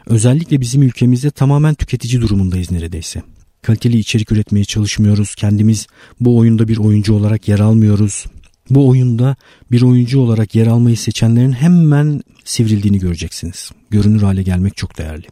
Özellikle 0.07 0.61
bizim 0.61 0.83
ülkemizde 0.83 1.31
tamamen 1.31 1.75
tüketici 1.75 2.21
durumundayız 2.21 2.71
neredeyse. 2.71 3.23
Kaliteli 3.63 3.99
içerik 3.99 4.33
üretmeye 4.33 4.65
çalışmıyoruz. 4.65 5.35
Kendimiz 5.35 5.87
bu 6.21 6.39
oyunda 6.39 6.69
bir 6.69 6.77
oyuncu 6.77 7.15
olarak 7.15 7.49
yer 7.49 7.59
almıyoruz. 7.59 8.27
Bu 8.71 8.89
oyunda 8.89 9.37
bir 9.71 9.83
oyuncu 9.83 10.21
olarak 10.21 10.55
yer 10.55 10.67
almayı 10.67 10.97
seçenlerin 10.97 11.53
hemen 11.53 12.23
sivrildiğini 12.45 12.99
göreceksiniz. 12.99 13.71
Görünür 13.91 14.23
hale 14.23 14.43
gelmek 14.43 14.77
çok 14.77 14.99
değerli. 14.99 15.27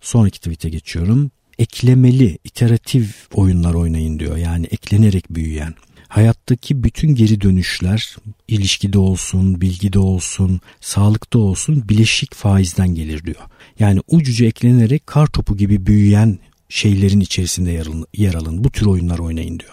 Sonraki 0.00 0.40
tweet'e 0.40 0.68
geçiyorum. 0.68 1.30
Eklemeli, 1.58 2.38
iteratif 2.44 3.28
oyunlar 3.34 3.74
oynayın 3.74 4.18
diyor. 4.18 4.36
Yani 4.36 4.66
eklenerek 4.66 5.30
büyüyen 5.30 5.74
hayattaki 6.12 6.84
bütün 6.84 7.14
geri 7.14 7.40
dönüşler 7.40 8.16
ilişkide 8.48 8.98
olsun, 8.98 9.60
bilgide 9.60 9.98
olsun, 9.98 10.60
sağlıkta 10.80 11.38
olsun 11.38 11.88
bileşik 11.88 12.34
faizden 12.34 12.94
gelir 12.94 13.24
diyor. 13.24 13.40
Yani 13.78 14.00
ucuca 14.08 14.46
eklenerek 14.46 15.06
kar 15.06 15.26
topu 15.26 15.56
gibi 15.56 15.86
büyüyen 15.86 16.38
şeylerin 16.68 17.20
içerisinde 17.20 17.70
yer 17.70 17.86
alın, 17.86 18.06
yer 18.14 18.34
alın. 18.34 18.64
Bu 18.64 18.70
tür 18.70 18.86
oyunlar 18.86 19.18
oynayın 19.18 19.58
diyor. 19.58 19.72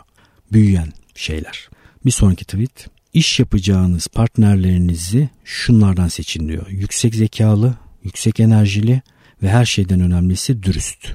Büyüyen 0.51 0.93
şeyler. 1.15 1.69
Bir 2.05 2.12
sonraki 2.12 2.46
tweet. 2.46 2.88
İş 3.13 3.39
yapacağınız 3.39 4.08
partnerlerinizi 4.08 5.29
şunlardan 5.43 6.08
seçin 6.08 6.50
diyor. 6.50 6.67
Yüksek 6.69 7.15
zekalı, 7.15 7.75
yüksek 8.03 8.39
enerjili 8.39 9.01
ve 9.43 9.50
her 9.50 9.65
şeyden 9.65 10.00
önemlisi 10.00 10.63
dürüst. 10.63 11.08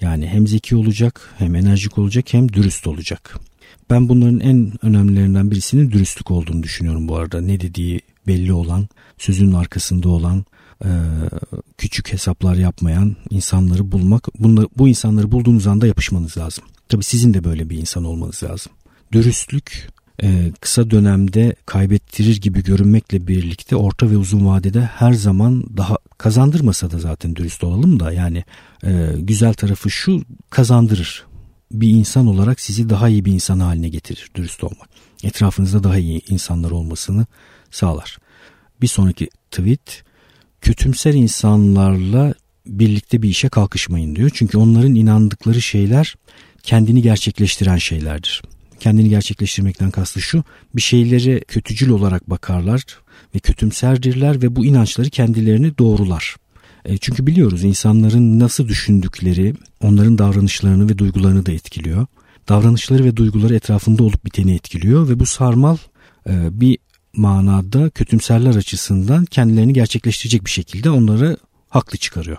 Yani 0.00 0.26
hem 0.26 0.46
zeki 0.46 0.76
olacak, 0.76 1.34
hem 1.38 1.54
enerjik 1.54 1.98
olacak, 1.98 2.24
hem 2.32 2.52
dürüst 2.52 2.86
olacak. 2.86 3.40
Ben 3.90 4.08
bunların 4.08 4.40
en 4.40 4.72
önemlilerinden 4.82 5.50
birisinin 5.50 5.90
dürüstlük 5.90 6.30
olduğunu 6.30 6.62
düşünüyorum 6.62 7.08
bu 7.08 7.16
arada. 7.16 7.40
Ne 7.40 7.60
dediği 7.60 8.00
belli 8.26 8.52
olan, 8.52 8.88
sözünün 9.18 9.52
arkasında 9.52 10.08
olan, 10.08 10.44
e, 10.84 10.88
küçük 11.78 12.12
hesaplar 12.12 12.54
yapmayan 12.54 13.16
insanları 13.30 13.92
bulmak. 13.92 14.28
Bunları, 14.38 14.66
bu 14.76 14.88
insanları 14.88 15.32
bulduğunuz 15.32 15.66
anda 15.66 15.86
yapışmanız 15.86 16.38
lazım. 16.38 16.64
Tabii 16.88 17.04
sizin 17.04 17.34
de 17.34 17.44
böyle 17.44 17.70
bir 17.70 17.78
insan 17.78 18.04
olmanız 18.04 18.42
lazım. 18.42 18.72
Dürüstlük 19.12 19.88
e, 20.22 20.52
kısa 20.60 20.90
dönemde 20.90 21.54
kaybettirir 21.66 22.40
gibi 22.40 22.62
görünmekle 22.62 23.26
birlikte 23.26 23.76
orta 23.76 24.10
ve 24.10 24.16
uzun 24.16 24.46
vadede 24.46 24.80
her 24.80 25.12
zaman 25.12 25.64
daha 25.76 25.96
kazandırmasa 26.18 26.90
da 26.90 26.98
zaten 26.98 27.36
dürüst 27.36 27.64
olalım 27.64 28.00
da 28.00 28.12
yani 28.12 28.44
e, 28.84 29.12
güzel 29.18 29.54
tarafı 29.54 29.90
şu 29.90 30.22
kazandırır 30.50 31.29
bir 31.72 31.88
insan 31.88 32.26
olarak 32.26 32.60
sizi 32.60 32.90
daha 32.90 33.08
iyi 33.08 33.24
bir 33.24 33.32
insan 33.32 33.60
haline 33.60 33.88
getirir 33.88 34.30
dürüst 34.34 34.64
olmak. 34.64 34.88
Etrafınızda 35.24 35.84
daha 35.84 35.98
iyi 35.98 36.20
insanlar 36.28 36.70
olmasını 36.70 37.26
sağlar. 37.70 38.18
Bir 38.80 38.86
sonraki 38.86 39.28
tweet 39.50 40.02
kötümser 40.60 41.14
insanlarla 41.14 42.34
birlikte 42.66 43.22
bir 43.22 43.28
işe 43.28 43.48
kalkışmayın 43.48 44.16
diyor. 44.16 44.30
Çünkü 44.34 44.58
onların 44.58 44.94
inandıkları 44.94 45.62
şeyler 45.62 46.14
kendini 46.62 47.02
gerçekleştiren 47.02 47.76
şeylerdir. 47.76 48.42
Kendini 48.80 49.08
gerçekleştirmekten 49.08 49.90
kastı 49.90 50.20
şu 50.20 50.44
bir 50.76 50.82
şeyleri 50.82 51.40
kötücül 51.48 51.88
olarak 51.88 52.30
bakarlar 52.30 52.82
ve 53.34 53.38
kötümserdirler 53.38 54.42
ve 54.42 54.56
bu 54.56 54.64
inançları 54.64 55.10
kendilerini 55.10 55.78
doğrular. 55.78 56.36
E, 56.84 56.98
çünkü 56.98 57.26
biliyoruz 57.26 57.64
insanların 57.64 58.38
nasıl 58.38 58.68
düşündükleri 58.68 59.54
onların 59.80 60.18
davranışlarını 60.18 60.88
ve 60.88 60.98
duygularını 60.98 61.46
da 61.46 61.52
etkiliyor. 61.52 62.06
Davranışları 62.48 63.04
ve 63.04 63.16
duyguları 63.16 63.54
etrafında 63.54 64.02
olup 64.02 64.24
biteni 64.24 64.54
etkiliyor 64.54 65.08
ve 65.08 65.20
bu 65.20 65.26
sarmal 65.26 65.76
e, 66.28 66.60
bir 66.60 66.78
manada 67.16 67.90
kötümserler 67.90 68.54
açısından 68.54 69.24
kendilerini 69.24 69.72
gerçekleştirecek 69.72 70.44
bir 70.44 70.50
şekilde 70.50 70.90
onları 70.90 71.36
haklı 71.68 71.98
çıkarıyor. 71.98 72.38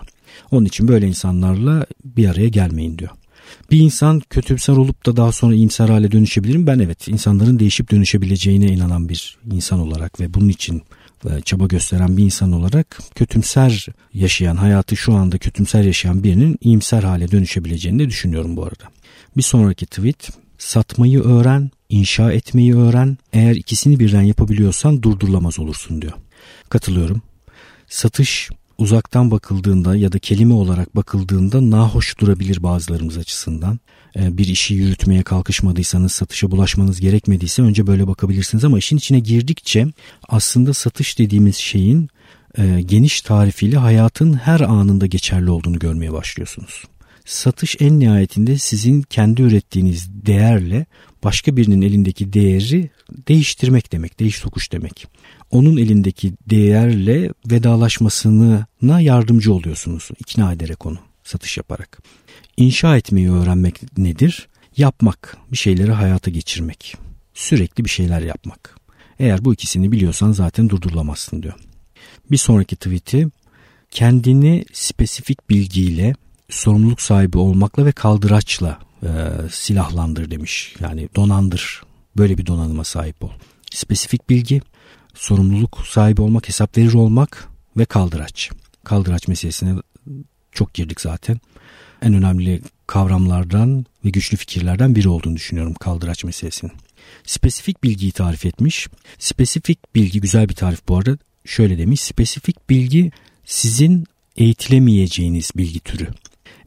Onun 0.50 0.64
için 0.64 0.88
böyle 0.88 1.08
insanlarla 1.08 1.86
bir 2.04 2.28
araya 2.28 2.48
gelmeyin 2.48 2.98
diyor. 2.98 3.10
Bir 3.70 3.78
insan 3.78 4.22
kötümser 4.30 4.72
olup 4.72 5.06
da 5.06 5.16
daha 5.16 5.32
sonra 5.32 5.54
iyimser 5.54 5.88
hale 5.88 6.12
dönüşebilir 6.12 6.56
mi? 6.56 6.66
Ben 6.66 6.78
evet 6.78 7.08
insanların 7.08 7.58
değişip 7.58 7.90
dönüşebileceğine 7.90 8.66
inanan 8.66 9.08
bir 9.08 9.38
insan 9.52 9.80
olarak 9.80 10.20
ve 10.20 10.34
bunun 10.34 10.48
için 10.48 10.82
çaba 11.44 11.66
gösteren 11.66 12.16
bir 12.16 12.24
insan 12.24 12.52
olarak 12.52 12.98
kötümser 13.14 13.86
yaşayan 14.14 14.56
hayatı 14.56 14.96
şu 14.96 15.14
anda 15.14 15.38
kötümser 15.38 15.82
yaşayan 15.82 16.24
birinin 16.24 16.58
iyimser 16.60 17.02
hale 17.02 17.30
dönüşebileceğini 17.30 17.98
de 17.98 18.08
düşünüyorum 18.08 18.56
bu 18.56 18.64
arada. 18.64 18.84
Bir 19.36 19.42
sonraki 19.42 19.86
tweet 19.86 20.28
satmayı 20.58 21.22
öğren, 21.22 21.70
inşa 21.88 22.32
etmeyi 22.32 22.76
öğren. 22.76 23.18
Eğer 23.32 23.54
ikisini 23.54 23.98
birden 23.98 24.22
yapabiliyorsan 24.22 25.02
durdurulamaz 25.02 25.58
olursun 25.58 26.02
diyor. 26.02 26.12
Katılıyorum. 26.68 27.22
Satış 27.88 28.50
uzaktan 28.82 29.30
bakıldığında 29.30 29.96
ya 29.96 30.12
da 30.12 30.18
kelime 30.18 30.54
olarak 30.54 30.96
bakıldığında 30.96 31.70
nahoş 31.70 32.18
durabilir 32.18 32.62
bazılarımız 32.62 33.18
açısından. 33.18 33.78
Ee, 34.16 34.38
bir 34.38 34.46
işi 34.46 34.74
yürütmeye 34.74 35.22
kalkışmadıysanız, 35.22 36.12
satışa 36.12 36.50
bulaşmanız 36.50 37.00
gerekmediyse 37.00 37.62
önce 37.62 37.86
böyle 37.86 38.06
bakabilirsiniz 38.06 38.64
ama 38.64 38.78
işin 38.78 38.96
içine 38.96 39.18
girdikçe 39.18 39.86
aslında 40.28 40.74
satış 40.74 41.18
dediğimiz 41.18 41.56
şeyin 41.56 42.08
e, 42.58 42.82
geniş 42.82 43.20
tarifiyle 43.20 43.76
hayatın 43.76 44.34
her 44.34 44.60
anında 44.60 45.06
geçerli 45.06 45.50
olduğunu 45.50 45.78
görmeye 45.78 46.12
başlıyorsunuz. 46.12 46.84
Satış 47.24 47.76
en 47.80 48.00
nihayetinde 48.00 48.58
sizin 48.58 49.02
kendi 49.02 49.42
ürettiğiniz 49.42 50.08
değerle 50.26 50.86
başka 51.24 51.56
birinin 51.56 51.82
elindeki 51.82 52.32
değeri 52.32 52.90
değiştirmek 53.28 53.92
demek, 53.92 54.20
değiş 54.20 54.40
tokuş 54.40 54.72
demek. 54.72 55.06
Onun 55.50 55.76
elindeki 55.76 56.32
değerle 56.50 57.30
vedalaşmasına 57.50 59.00
yardımcı 59.00 59.52
oluyorsunuz 59.52 60.08
ikna 60.18 60.52
ederek 60.52 60.86
onu 60.86 60.98
satış 61.24 61.56
yaparak. 61.56 62.02
İnşa 62.56 62.96
etmeyi 62.96 63.30
öğrenmek 63.30 63.98
nedir? 63.98 64.48
Yapmak, 64.76 65.36
bir 65.52 65.56
şeyleri 65.56 65.92
hayata 65.92 66.30
geçirmek. 66.30 66.96
Sürekli 67.34 67.84
bir 67.84 67.90
şeyler 67.90 68.20
yapmak. 68.20 68.76
Eğer 69.18 69.44
bu 69.44 69.54
ikisini 69.54 69.92
biliyorsan 69.92 70.32
zaten 70.32 70.68
durdurulamazsın 70.68 71.42
diyor. 71.42 71.54
Bir 72.30 72.36
sonraki 72.36 72.76
tweet'i 72.76 73.28
kendini 73.90 74.64
spesifik 74.72 75.50
bilgiyle 75.50 76.14
sorumluluk 76.50 77.00
sahibi 77.00 77.38
olmakla 77.38 77.86
ve 77.86 77.92
kaldıraçla 77.92 78.78
e, 79.02 79.08
silahlandır 79.50 80.30
demiş. 80.30 80.74
Yani 80.80 81.08
donandır. 81.16 81.82
Böyle 82.16 82.38
bir 82.38 82.46
donanıma 82.46 82.84
sahip 82.84 83.24
ol. 83.24 83.30
Spesifik 83.70 84.30
bilgi, 84.30 84.60
sorumluluk 85.14 85.86
sahibi 85.86 86.22
olmak, 86.22 86.48
hesap 86.48 86.76
verir 86.78 86.92
olmak 86.92 87.48
ve 87.76 87.84
kaldıraç. 87.84 88.50
Kaldıraç 88.84 89.28
meselesine 89.28 89.74
çok 90.52 90.74
girdik 90.74 91.00
zaten. 91.00 91.40
En 92.02 92.14
önemli 92.14 92.62
kavramlardan 92.86 93.86
ve 94.04 94.10
güçlü 94.10 94.36
fikirlerden 94.36 94.94
biri 94.94 95.08
olduğunu 95.08 95.36
düşünüyorum 95.36 95.74
kaldıraç 95.74 96.24
meselesinin. 96.24 96.72
Spesifik 97.24 97.84
bilgiyi 97.84 98.12
tarif 98.12 98.46
etmiş. 98.46 98.88
Spesifik 99.18 99.94
bilgi 99.94 100.20
güzel 100.20 100.48
bir 100.48 100.54
tarif 100.54 100.88
bu 100.88 100.96
arada. 100.96 101.18
Şöyle 101.44 101.78
demiş. 101.78 102.00
Spesifik 102.00 102.70
bilgi 102.70 103.10
sizin 103.44 104.06
eğitilemeyeceğiniz 104.36 105.50
bilgi 105.56 105.80
türü. 105.80 106.08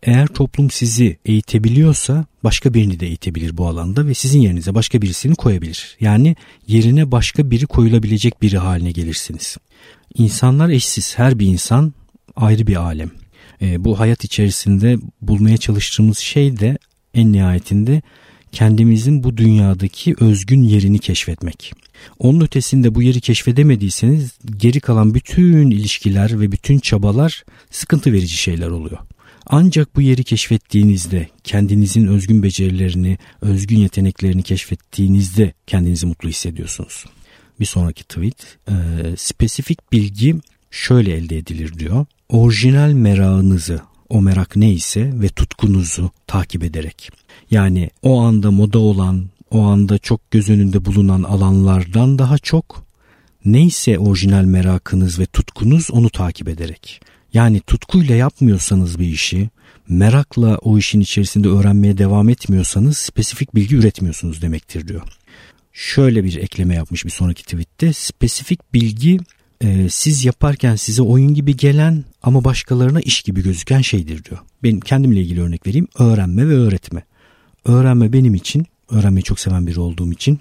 Eğer 0.03 0.27
toplum 0.27 0.71
sizi 0.71 1.17
eğitebiliyorsa 1.25 2.25
başka 2.43 2.73
birini 2.73 2.99
de 2.99 3.07
eğitebilir 3.07 3.57
bu 3.57 3.67
alanda 3.67 4.07
ve 4.07 4.13
sizin 4.13 4.39
yerinize 4.39 4.75
başka 4.75 5.01
birisini 5.01 5.35
koyabilir. 5.35 5.97
Yani 5.99 6.35
yerine 6.67 7.11
başka 7.11 7.51
biri 7.51 7.65
koyulabilecek 7.65 8.41
biri 8.41 8.57
haline 8.57 8.91
gelirsiniz. 8.91 9.57
İnsanlar 10.15 10.69
eşsiz. 10.69 11.17
Her 11.17 11.39
bir 11.39 11.47
insan 11.47 11.93
ayrı 12.35 12.67
bir 12.67 12.75
alem. 12.75 13.11
E, 13.61 13.83
bu 13.83 13.99
hayat 13.99 14.23
içerisinde 14.23 14.97
bulmaya 15.21 15.57
çalıştığımız 15.57 16.17
şey 16.17 16.59
de 16.59 16.77
en 17.13 17.31
nihayetinde 17.33 18.01
kendimizin 18.51 19.23
bu 19.23 19.37
dünyadaki 19.37 20.15
özgün 20.19 20.63
yerini 20.63 20.99
keşfetmek. 20.99 21.73
Onun 22.19 22.41
ötesinde 22.41 22.95
bu 22.95 23.01
yeri 23.01 23.21
keşfedemediyseniz 23.21 24.37
geri 24.57 24.79
kalan 24.79 25.13
bütün 25.13 25.71
ilişkiler 25.71 26.39
ve 26.39 26.51
bütün 26.51 26.79
çabalar 26.79 27.43
sıkıntı 27.71 28.13
verici 28.13 28.37
şeyler 28.37 28.67
oluyor. 28.67 28.97
Ancak 29.45 29.95
bu 29.95 30.01
yeri 30.01 30.23
keşfettiğinizde, 30.23 31.29
kendinizin 31.43 32.07
özgün 32.07 32.43
becerilerini, 32.43 33.17
özgün 33.41 33.77
yeteneklerini 33.79 34.43
keşfettiğinizde 34.43 35.53
kendinizi 35.67 36.05
mutlu 36.05 36.29
hissediyorsunuz. 36.29 37.05
Bir 37.59 37.65
sonraki 37.65 38.03
tweet, 38.03 38.57
e, 38.67 38.73
spesifik 39.17 39.91
bilgi 39.91 40.35
şöyle 40.71 41.13
elde 41.13 41.37
edilir 41.37 41.79
diyor. 41.79 42.05
Orijinal 42.29 42.91
merakınızı, 42.91 43.81
o 44.09 44.21
merak 44.21 44.55
neyse 44.55 45.11
ve 45.13 45.27
tutkunuzu 45.27 46.11
takip 46.27 46.63
ederek. 46.63 47.09
Yani 47.51 47.89
o 48.01 48.21
anda 48.21 48.51
moda 48.51 48.79
olan, 48.79 49.29
o 49.51 49.61
anda 49.61 49.97
çok 49.97 50.31
göz 50.31 50.49
önünde 50.49 50.85
bulunan 50.85 51.23
alanlardan 51.23 52.19
daha 52.19 52.37
çok 52.37 52.85
neyse 53.45 53.99
orijinal 53.99 54.43
merakınız 54.43 55.19
ve 55.19 55.25
tutkunuz 55.25 55.91
onu 55.91 56.09
takip 56.09 56.47
ederek. 56.47 57.01
Yani 57.35 57.59
tutkuyla 57.59 58.15
yapmıyorsanız 58.15 58.99
bir 58.99 59.07
işi, 59.07 59.49
merakla 59.89 60.57
o 60.57 60.77
işin 60.77 60.99
içerisinde 60.99 61.47
öğrenmeye 61.47 61.97
devam 61.97 62.29
etmiyorsanız 62.29 62.97
spesifik 62.97 63.55
bilgi 63.55 63.75
üretmiyorsunuz 63.75 64.41
demektir 64.41 64.87
diyor. 64.87 65.01
Şöyle 65.73 66.23
bir 66.23 66.35
ekleme 66.35 66.75
yapmış 66.75 67.05
bir 67.05 67.09
sonraki 67.09 67.43
tweette. 67.43 67.93
Spesifik 67.93 68.73
bilgi 68.73 69.19
e, 69.61 69.89
siz 69.89 70.25
yaparken 70.25 70.75
size 70.75 71.01
oyun 71.01 71.33
gibi 71.33 71.57
gelen 71.57 72.03
ama 72.23 72.43
başkalarına 72.43 72.99
iş 73.01 73.21
gibi 73.21 73.43
gözüken 73.43 73.81
şeydir 73.81 74.23
diyor. 74.23 74.39
Benim 74.63 74.79
kendimle 74.79 75.21
ilgili 75.21 75.41
örnek 75.41 75.67
vereyim. 75.67 75.87
Öğrenme 75.99 76.49
ve 76.49 76.53
öğretme. 76.53 77.03
Öğrenme 77.65 78.13
benim 78.13 78.35
için, 78.35 78.65
öğrenmeyi 78.89 79.23
çok 79.23 79.39
seven 79.39 79.67
biri 79.67 79.79
olduğum 79.79 80.11
için. 80.11 80.39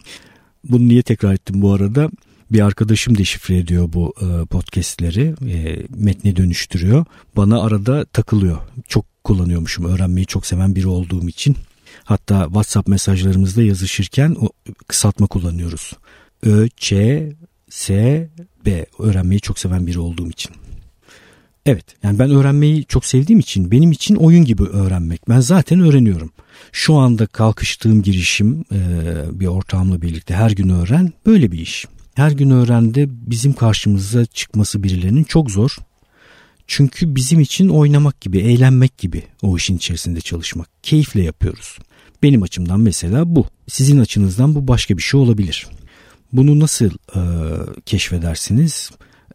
Bunu 0.64 0.88
niye 0.88 1.02
tekrar 1.02 1.34
ettim 1.34 1.62
bu 1.62 1.72
arada? 1.72 2.10
Bir 2.54 2.60
arkadaşım 2.60 3.18
deşifre 3.18 3.58
ediyor 3.58 3.92
bu 3.92 4.14
e, 4.20 4.46
podcastleri 4.46 5.34
e, 5.48 5.86
metne 5.96 6.36
dönüştürüyor. 6.36 7.04
Bana 7.36 7.62
arada 7.62 8.04
takılıyor. 8.04 8.58
Çok 8.88 9.24
kullanıyormuşum 9.24 9.84
öğrenmeyi 9.84 10.26
çok 10.26 10.46
seven 10.46 10.74
biri 10.74 10.88
olduğum 10.88 11.28
için. 11.28 11.56
Hatta 12.04 12.44
whatsapp 12.44 12.88
mesajlarımızda 12.88 13.62
yazışırken 13.62 14.36
o 14.40 14.48
kısaltma 14.88 15.26
kullanıyoruz. 15.26 15.92
Ö, 16.42 16.68
Ç, 16.76 16.92
S, 17.70 18.28
B 18.66 18.86
öğrenmeyi 18.98 19.40
çok 19.40 19.58
seven 19.58 19.86
biri 19.86 19.98
olduğum 19.98 20.30
için. 20.30 20.52
Evet 21.66 21.84
yani 22.02 22.18
ben 22.18 22.30
öğrenmeyi 22.30 22.84
çok 22.84 23.04
sevdiğim 23.04 23.40
için 23.40 23.70
benim 23.70 23.92
için 23.92 24.14
oyun 24.14 24.44
gibi 24.44 24.62
öğrenmek. 24.62 25.28
Ben 25.28 25.40
zaten 25.40 25.80
öğreniyorum. 25.80 26.30
Şu 26.72 26.94
anda 26.94 27.26
kalkıştığım 27.26 28.02
girişim 28.02 28.64
e, 28.72 28.80
bir 29.40 29.46
ortağımla 29.46 30.02
birlikte 30.02 30.34
her 30.34 30.50
gün 30.50 30.68
öğren 30.68 31.12
böyle 31.26 31.52
bir 31.52 31.58
iş 31.58 31.86
her 32.14 32.30
gün 32.30 32.50
öğrende 32.50 33.06
bizim 33.08 33.52
karşımıza 33.52 34.26
çıkması 34.26 34.82
birilerinin 34.82 35.24
çok 35.24 35.50
zor. 35.50 35.76
Çünkü 36.66 37.16
bizim 37.16 37.40
için 37.40 37.68
oynamak 37.68 38.20
gibi, 38.20 38.38
eğlenmek 38.38 38.98
gibi 38.98 39.22
o 39.42 39.56
işin 39.56 39.76
içerisinde 39.76 40.20
çalışmak. 40.20 40.68
Keyifle 40.82 41.22
yapıyoruz. 41.22 41.78
Benim 42.22 42.42
açımdan 42.42 42.80
mesela 42.80 43.36
bu. 43.36 43.46
Sizin 43.68 43.98
açınızdan 43.98 44.54
bu 44.54 44.68
başka 44.68 44.96
bir 44.96 45.02
şey 45.02 45.20
olabilir. 45.20 45.66
Bunu 46.32 46.60
nasıl 46.60 46.90
e, 47.16 47.20
keşfedersiniz? 47.86 48.90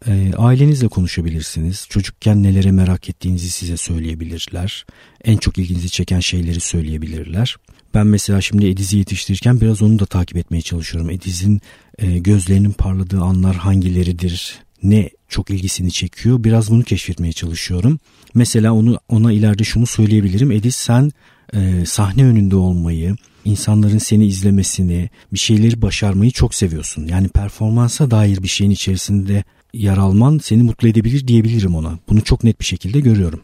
E, 0.06 0.32
ailenizle 0.36 0.88
konuşabilirsiniz. 0.88 1.86
Çocukken 1.88 2.42
nelere 2.42 2.70
merak 2.70 3.08
ettiğinizi 3.08 3.50
size 3.50 3.76
söyleyebilirler. 3.76 4.86
En 5.24 5.36
çok 5.36 5.58
ilginizi 5.58 5.90
çeken 5.90 6.20
şeyleri 6.20 6.60
söyleyebilirler. 6.60 7.56
Ben 7.94 8.06
mesela 8.06 8.40
şimdi 8.40 8.66
Ediz'i 8.66 8.98
yetiştirirken 8.98 9.60
biraz 9.60 9.82
onu 9.82 9.98
da 9.98 10.06
takip 10.06 10.36
etmeye 10.36 10.62
çalışıyorum. 10.62 11.10
Ediz'in 11.10 11.60
e, 11.98 12.18
gözlerinin 12.18 12.72
parladığı 12.72 13.20
anlar 13.20 13.56
hangileridir? 13.56 14.58
Ne 14.82 15.10
çok 15.28 15.50
ilgisini 15.50 15.92
çekiyor? 15.92 16.44
Biraz 16.44 16.70
bunu 16.70 16.82
keşfetmeye 16.82 17.32
çalışıyorum. 17.32 17.98
Mesela 18.34 18.72
onu 18.72 18.98
ona 19.08 19.32
ileride 19.32 19.64
şunu 19.64 19.86
söyleyebilirim. 19.86 20.50
Ediz 20.50 20.74
sen 20.74 21.12
e, 21.54 21.86
sahne 21.86 22.24
önünde 22.24 22.56
olmayı, 22.56 23.16
insanların 23.44 23.98
seni 23.98 24.26
izlemesini, 24.26 25.10
bir 25.32 25.38
şeyleri 25.38 25.82
başarmayı 25.82 26.30
çok 26.30 26.54
seviyorsun. 26.54 27.06
Yani 27.06 27.28
performansa 27.28 28.10
dair 28.10 28.42
bir 28.42 28.48
şeyin 28.48 28.70
içerisinde 28.70 29.44
yer 29.74 29.96
alman 29.96 30.40
seni 30.42 30.62
mutlu 30.62 30.88
edebilir 30.88 31.28
diyebilirim 31.28 31.74
ona. 31.74 31.98
Bunu 32.08 32.20
çok 32.20 32.44
net 32.44 32.60
bir 32.60 32.64
şekilde 32.64 33.00
görüyorum. 33.00 33.40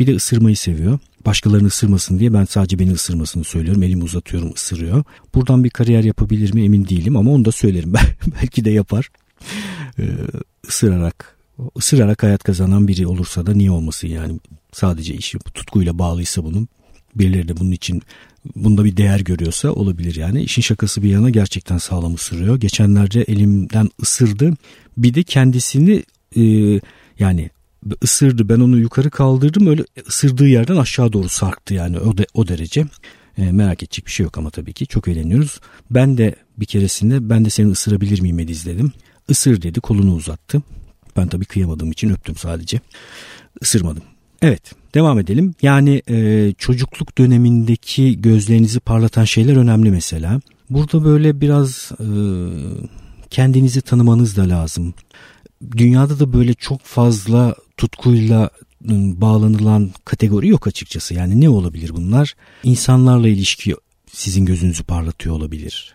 Bir 0.00 0.06
de 0.06 0.14
ısırmayı 0.14 0.56
seviyor. 0.56 0.98
Başkalarını 1.26 1.66
ısırmasın 1.66 2.18
diye 2.18 2.32
ben 2.32 2.44
sadece 2.44 2.78
beni 2.78 2.92
ısırmasını 2.92 3.44
söylüyorum. 3.44 3.82
Elimi 3.82 4.04
uzatıyorum 4.04 4.52
ısırıyor. 4.54 5.04
Buradan 5.34 5.64
bir 5.64 5.70
kariyer 5.70 6.04
yapabilir 6.04 6.54
mi 6.54 6.64
emin 6.64 6.88
değilim 6.88 7.16
ama 7.16 7.30
onu 7.30 7.44
da 7.44 7.52
söylerim. 7.52 7.92
Belki 8.42 8.64
de 8.64 8.70
yapar. 8.70 9.08
Ee, 9.98 10.08
ısırarak 11.76 12.22
hayat 12.22 12.42
kazanan 12.42 12.88
biri 12.88 13.06
olursa 13.06 13.46
da 13.46 13.54
niye 13.54 13.70
olmasın 13.70 14.08
yani. 14.08 14.40
Sadece 14.72 15.14
işi 15.14 15.38
tutkuyla 15.38 15.98
bağlıysa 15.98 16.44
bunun 16.44 16.68
birileri 17.14 17.48
de 17.48 17.56
bunun 17.56 17.72
için 17.72 18.02
bunda 18.56 18.84
bir 18.84 18.96
değer 18.96 19.20
görüyorsa 19.20 19.70
olabilir 19.70 20.14
yani. 20.14 20.42
İşin 20.42 20.62
şakası 20.62 21.02
bir 21.02 21.08
yana 21.08 21.30
gerçekten 21.30 21.78
sağlam 21.78 22.14
ısırıyor. 22.14 22.56
Geçenlerde 22.56 23.22
elimden 23.22 23.90
ısırdı. 24.02 24.54
Bir 24.96 25.14
de 25.14 25.22
kendisini 25.22 26.02
e, 26.36 26.42
yani 27.18 27.50
ısırdı 28.04 28.48
ben 28.48 28.60
onu 28.60 28.78
yukarı 28.78 29.10
kaldırdım 29.10 29.66
öyle 29.66 29.84
ısırdığı 30.08 30.48
yerden 30.48 30.76
aşağı 30.76 31.12
doğru 31.12 31.28
sarktı 31.28 31.74
yani 31.74 31.98
o, 31.98 32.18
de, 32.18 32.26
o 32.34 32.48
derece. 32.48 32.86
E, 33.38 33.52
merak 33.52 33.82
edecek 33.82 34.06
bir 34.06 34.10
şey 34.10 34.24
yok 34.24 34.38
ama 34.38 34.50
tabii 34.50 34.72
ki 34.72 34.86
çok 34.86 35.08
eğleniyoruz. 35.08 35.60
Ben 35.90 36.18
de 36.18 36.34
bir 36.56 36.66
keresinde 36.66 37.30
ben 37.30 37.44
de 37.44 37.50
seni 37.50 37.70
ısırabilir 37.70 38.20
miyim 38.20 38.38
Ediz 38.38 38.66
dedim. 38.66 38.92
Isır 39.28 39.62
dedi 39.62 39.80
kolunu 39.80 40.14
uzattı. 40.14 40.62
Ben 41.16 41.28
tabii 41.28 41.44
kıyamadığım 41.44 41.90
için 41.90 42.10
öptüm 42.10 42.36
sadece. 42.36 42.80
Isırmadım. 43.60 44.02
Evet 44.42 44.72
devam 44.94 45.18
edelim. 45.18 45.54
Yani 45.62 46.02
e, 46.10 46.52
çocukluk 46.58 47.18
dönemindeki 47.18 48.22
gözlerinizi 48.22 48.80
parlatan 48.80 49.24
şeyler 49.24 49.56
önemli 49.56 49.90
mesela. 49.90 50.40
Burada 50.70 51.04
böyle 51.04 51.40
biraz 51.40 51.92
e, 52.00 52.06
kendinizi 53.30 53.80
tanımanız 53.80 54.36
da 54.36 54.48
lazım. 54.48 54.94
Dünyada 55.76 56.18
da 56.20 56.32
böyle 56.32 56.54
çok 56.54 56.82
fazla 56.82 57.54
tutkuyla 57.76 58.50
ıı, 58.90 59.20
bağlanılan 59.20 59.90
kategori 60.04 60.48
yok 60.48 60.66
açıkçası. 60.66 61.14
Yani 61.14 61.40
ne 61.40 61.48
olabilir 61.48 61.90
bunlar? 61.94 62.34
İnsanlarla 62.64 63.28
ilişki 63.28 63.74
sizin 64.12 64.46
gözünüzü 64.46 64.84
parlatıyor 64.84 65.34
olabilir. 65.34 65.94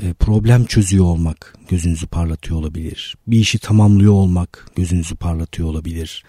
E, 0.00 0.12
problem 0.12 0.64
çözüyor 0.64 1.04
olmak 1.04 1.56
gözünüzü 1.68 2.06
parlatıyor 2.06 2.58
olabilir. 2.58 3.16
Bir 3.26 3.38
işi 3.38 3.58
tamamlıyor 3.58 4.12
olmak 4.12 4.70
gözünüzü 4.76 5.16
parlatıyor 5.16 5.68
olabilir. 5.68 6.24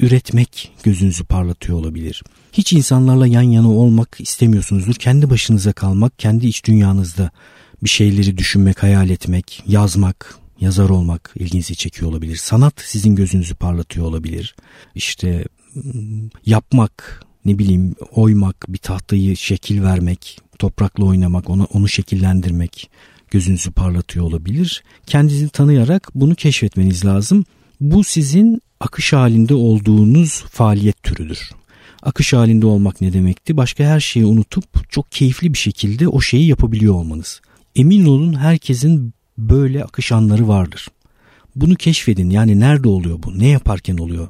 Üretmek 0.00 0.72
gözünüzü 0.82 1.24
parlatıyor 1.24 1.78
olabilir. 1.78 2.22
Hiç 2.52 2.72
insanlarla 2.72 3.26
yan 3.26 3.42
yana 3.42 3.70
olmak 3.70 4.16
istemiyorsunuzdur. 4.18 4.94
Kendi 4.94 5.30
başınıza 5.30 5.72
kalmak, 5.72 6.18
kendi 6.18 6.46
iç 6.46 6.64
dünyanızda 6.64 7.30
bir 7.82 7.88
şeyleri 7.88 8.38
düşünmek, 8.38 8.82
hayal 8.82 9.10
etmek, 9.10 9.62
yazmak, 9.66 10.41
yazar 10.62 10.88
olmak 10.88 11.32
ilginizi 11.36 11.76
çekiyor 11.76 12.10
olabilir. 12.10 12.36
Sanat 12.36 12.74
sizin 12.80 13.16
gözünüzü 13.16 13.54
parlatıyor 13.54 14.06
olabilir. 14.06 14.56
İşte 14.94 15.44
yapmak, 16.46 17.24
ne 17.44 17.58
bileyim 17.58 17.94
oymak, 18.12 18.66
bir 18.68 18.78
tahtayı 18.78 19.36
şekil 19.36 19.82
vermek, 19.82 20.38
toprakla 20.58 21.04
oynamak, 21.04 21.50
onu, 21.50 21.64
onu 21.72 21.88
şekillendirmek, 21.88 22.90
gözünüzü 23.30 23.70
parlatıyor 23.70 24.24
olabilir. 24.24 24.82
Kendinizi 25.06 25.48
tanıyarak 25.48 26.10
bunu 26.14 26.34
keşfetmeniz 26.34 27.04
lazım. 27.04 27.44
Bu 27.80 28.04
sizin 28.04 28.60
akış 28.80 29.12
halinde 29.12 29.54
olduğunuz 29.54 30.44
faaliyet 30.50 31.02
türüdür. 31.02 31.50
Akış 32.02 32.32
halinde 32.32 32.66
olmak 32.66 33.00
ne 33.00 33.12
demekti? 33.12 33.56
Başka 33.56 33.84
her 33.84 34.00
şeyi 34.00 34.26
unutup 34.26 34.90
çok 34.90 35.12
keyifli 35.12 35.52
bir 35.52 35.58
şekilde 35.58 36.08
o 36.08 36.20
şeyi 36.20 36.48
yapabiliyor 36.48 36.94
olmanız. 36.94 37.40
Emin 37.76 38.04
olun 38.04 38.34
herkesin 38.34 39.14
böyle 39.38 39.84
akış 39.84 40.12
anları 40.12 40.48
vardır. 40.48 40.88
Bunu 41.56 41.74
keşfedin 41.74 42.30
yani 42.30 42.60
nerede 42.60 42.88
oluyor 42.88 43.22
bu? 43.22 43.38
Ne 43.38 43.48
yaparken 43.48 43.96
oluyor? 43.96 44.28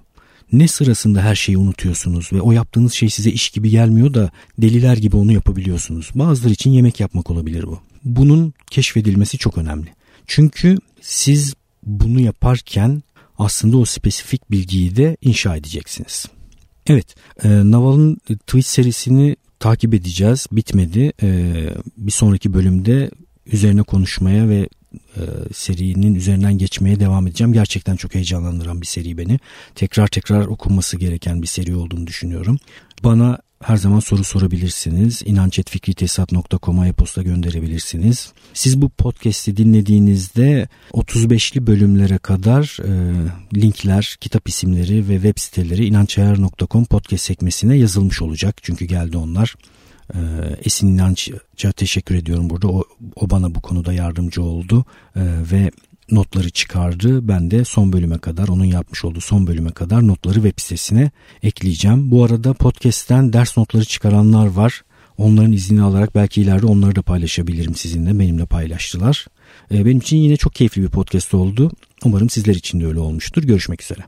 Ne 0.53 0.69
sırasında 0.69 1.23
her 1.23 1.35
şeyi 1.35 1.59
unutuyorsunuz 1.59 2.33
ve 2.33 2.41
o 2.41 2.53
yaptığınız 2.53 2.93
şey 2.93 3.11
size 3.11 3.31
iş 3.31 3.51
gibi 3.51 3.71
gelmiyor 3.71 4.15
da 4.15 4.31
deliler 4.59 4.97
gibi 4.97 5.17
onu 5.17 5.33
yapabiliyorsunuz. 5.33 6.11
Bazıları 6.15 6.53
için 6.53 6.71
yemek 6.71 7.01
yapmak 7.01 7.31
olabilir 7.31 7.67
bu. 7.67 7.81
Bunun 8.05 8.55
keşfedilmesi 8.71 9.39
çok 9.39 9.59
önemli. 9.59 9.89
Çünkü 10.27 10.79
siz 11.01 11.55
bunu 11.83 12.21
yaparken 12.21 13.03
aslında 13.39 13.77
o 13.77 13.85
spesifik 13.85 14.51
bilgiyi 14.51 14.97
de 14.97 15.17
inşa 15.23 15.57
edeceksiniz. 15.57 16.27
Evet, 16.87 17.15
e, 17.43 17.49
Naval'ın 17.49 18.17
tweet 18.47 18.67
serisini 18.67 19.37
takip 19.59 19.95
edeceğiz. 19.95 20.47
Bitmedi. 20.53 21.13
E, 21.23 21.53
bir 21.97 22.13
sonraki 22.13 22.55
bölümde 22.55 23.11
üzerine 23.47 23.83
konuşmaya 23.83 24.49
ve 24.49 24.69
e, 25.17 25.23
serinin 25.55 26.15
üzerinden 26.15 26.59
geçmeye 26.59 27.01
devam 27.01 27.27
edeceğim. 27.27 27.53
Gerçekten 27.53 27.97
çok 27.97 28.15
heyecanlandıran 28.15 28.81
bir 28.81 28.87
seri 28.87 29.19
beni. 29.19 29.39
Tekrar 29.75 30.07
tekrar 30.07 30.47
okunması 30.47 30.97
gereken 30.97 31.43
bir 31.43 31.47
seri 31.47 31.77
olduğunu 31.77 32.07
düşünüyorum. 32.07 32.59
Bana 33.05 33.39
her 33.63 33.77
zaman 33.77 34.01
soru 34.01 34.25
sorabilirsiniz. 34.25 35.23
İnancetfikritesat.com'a 35.25 36.87
e-posta 36.87 37.23
gönderebilirsiniz. 37.23 38.33
Siz 38.55 38.83
bu 38.83 38.89
podcast'i 38.89 39.57
dinlediğinizde 39.57 40.69
35'li 40.93 41.67
bölümlere 41.67 42.19
kadar 42.19 42.79
e, 42.85 43.15
linkler, 43.57 44.17
kitap 44.21 44.49
isimleri 44.49 45.09
ve 45.09 45.15
web 45.15 45.39
siteleri 45.39 45.87
inançayar.com 45.87 46.85
podcast 46.85 47.25
sekmesine 47.25 47.77
yazılmış 47.77 48.23
olacak. 48.23 48.57
Çünkü 48.63 48.85
geldi 48.85 49.17
onlar. 49.17 49.55
Ee, 50.15 50.19
Esin 50.65 50.89
İnanç'a 50.89 51.73
teşekkür 51.77 52.15
ediyorum 52.15 52.51
burada. 52.51 52.69
O, 52.69 52.85
o 53.17 53.31
bana 53.31 53.55
bu 53.55 53.61
konuda 53.61 53.93
yardımcı 53.93 54.43
oldu 54.43 54.85
ee, 55.17 55.21
ve 55.53 55.71
notları 56.11 56.51
çıkardı. 56.51 57.29
Ben 57.29 57.51
de 57.51 57.65
son 57.65 57.93
bölüme 57.93 58.19
kadar 58.19 58.49
onun 58.49 58.65
yapmış 58.65 59.05
olduğu 59.05 59.21
son 59.21 59.47
bölüme 59.47 59.71
kadar 59.71 60.07
notları 60.07 60.35
web 60.35 60.61
sitesine 60.61 61.11
ekleyeceğim. 61.43 62.11
Bu 62.11 62.25
arada 62.25 62.53
podcast'ten 62.53 63.33
ders 63.33 63.57
notları 63.57 63.85
çıkaranlar 63.85 64.47
var. 64.47 64.83
Onların 65.19 65.53
iznini 65.53 65.83
alarak 65.83 66.15
belki 66.15 66.43
ileride 66.43 66.67
onları 66.67 66.97
da 66.97 67.03
paylaşabilirim 67.03 67.75
sizinle. 67.75 68.19
Benimle 68.19 68.47
paylaştılar. 68.47 69.27
Ee, 69.71 69.85
benim 69.85 69.99
için 69.99 70.17
yine 70.17 70.37
çok 70.37 70.55
keyifli 70.55 70.83
bir 70.83 70.89
podcast 70.89 71.35
oldu. 71.35 71.71
Umarım 72.05 72.31
sizler 72.31 72.55
için 72.55 72.81
de 72.81 72.87
öyle 72.87 72.99
olmuştur. 72.99 73.43
Görüşmek 73.43 73.83
üzere. 73.83 74.01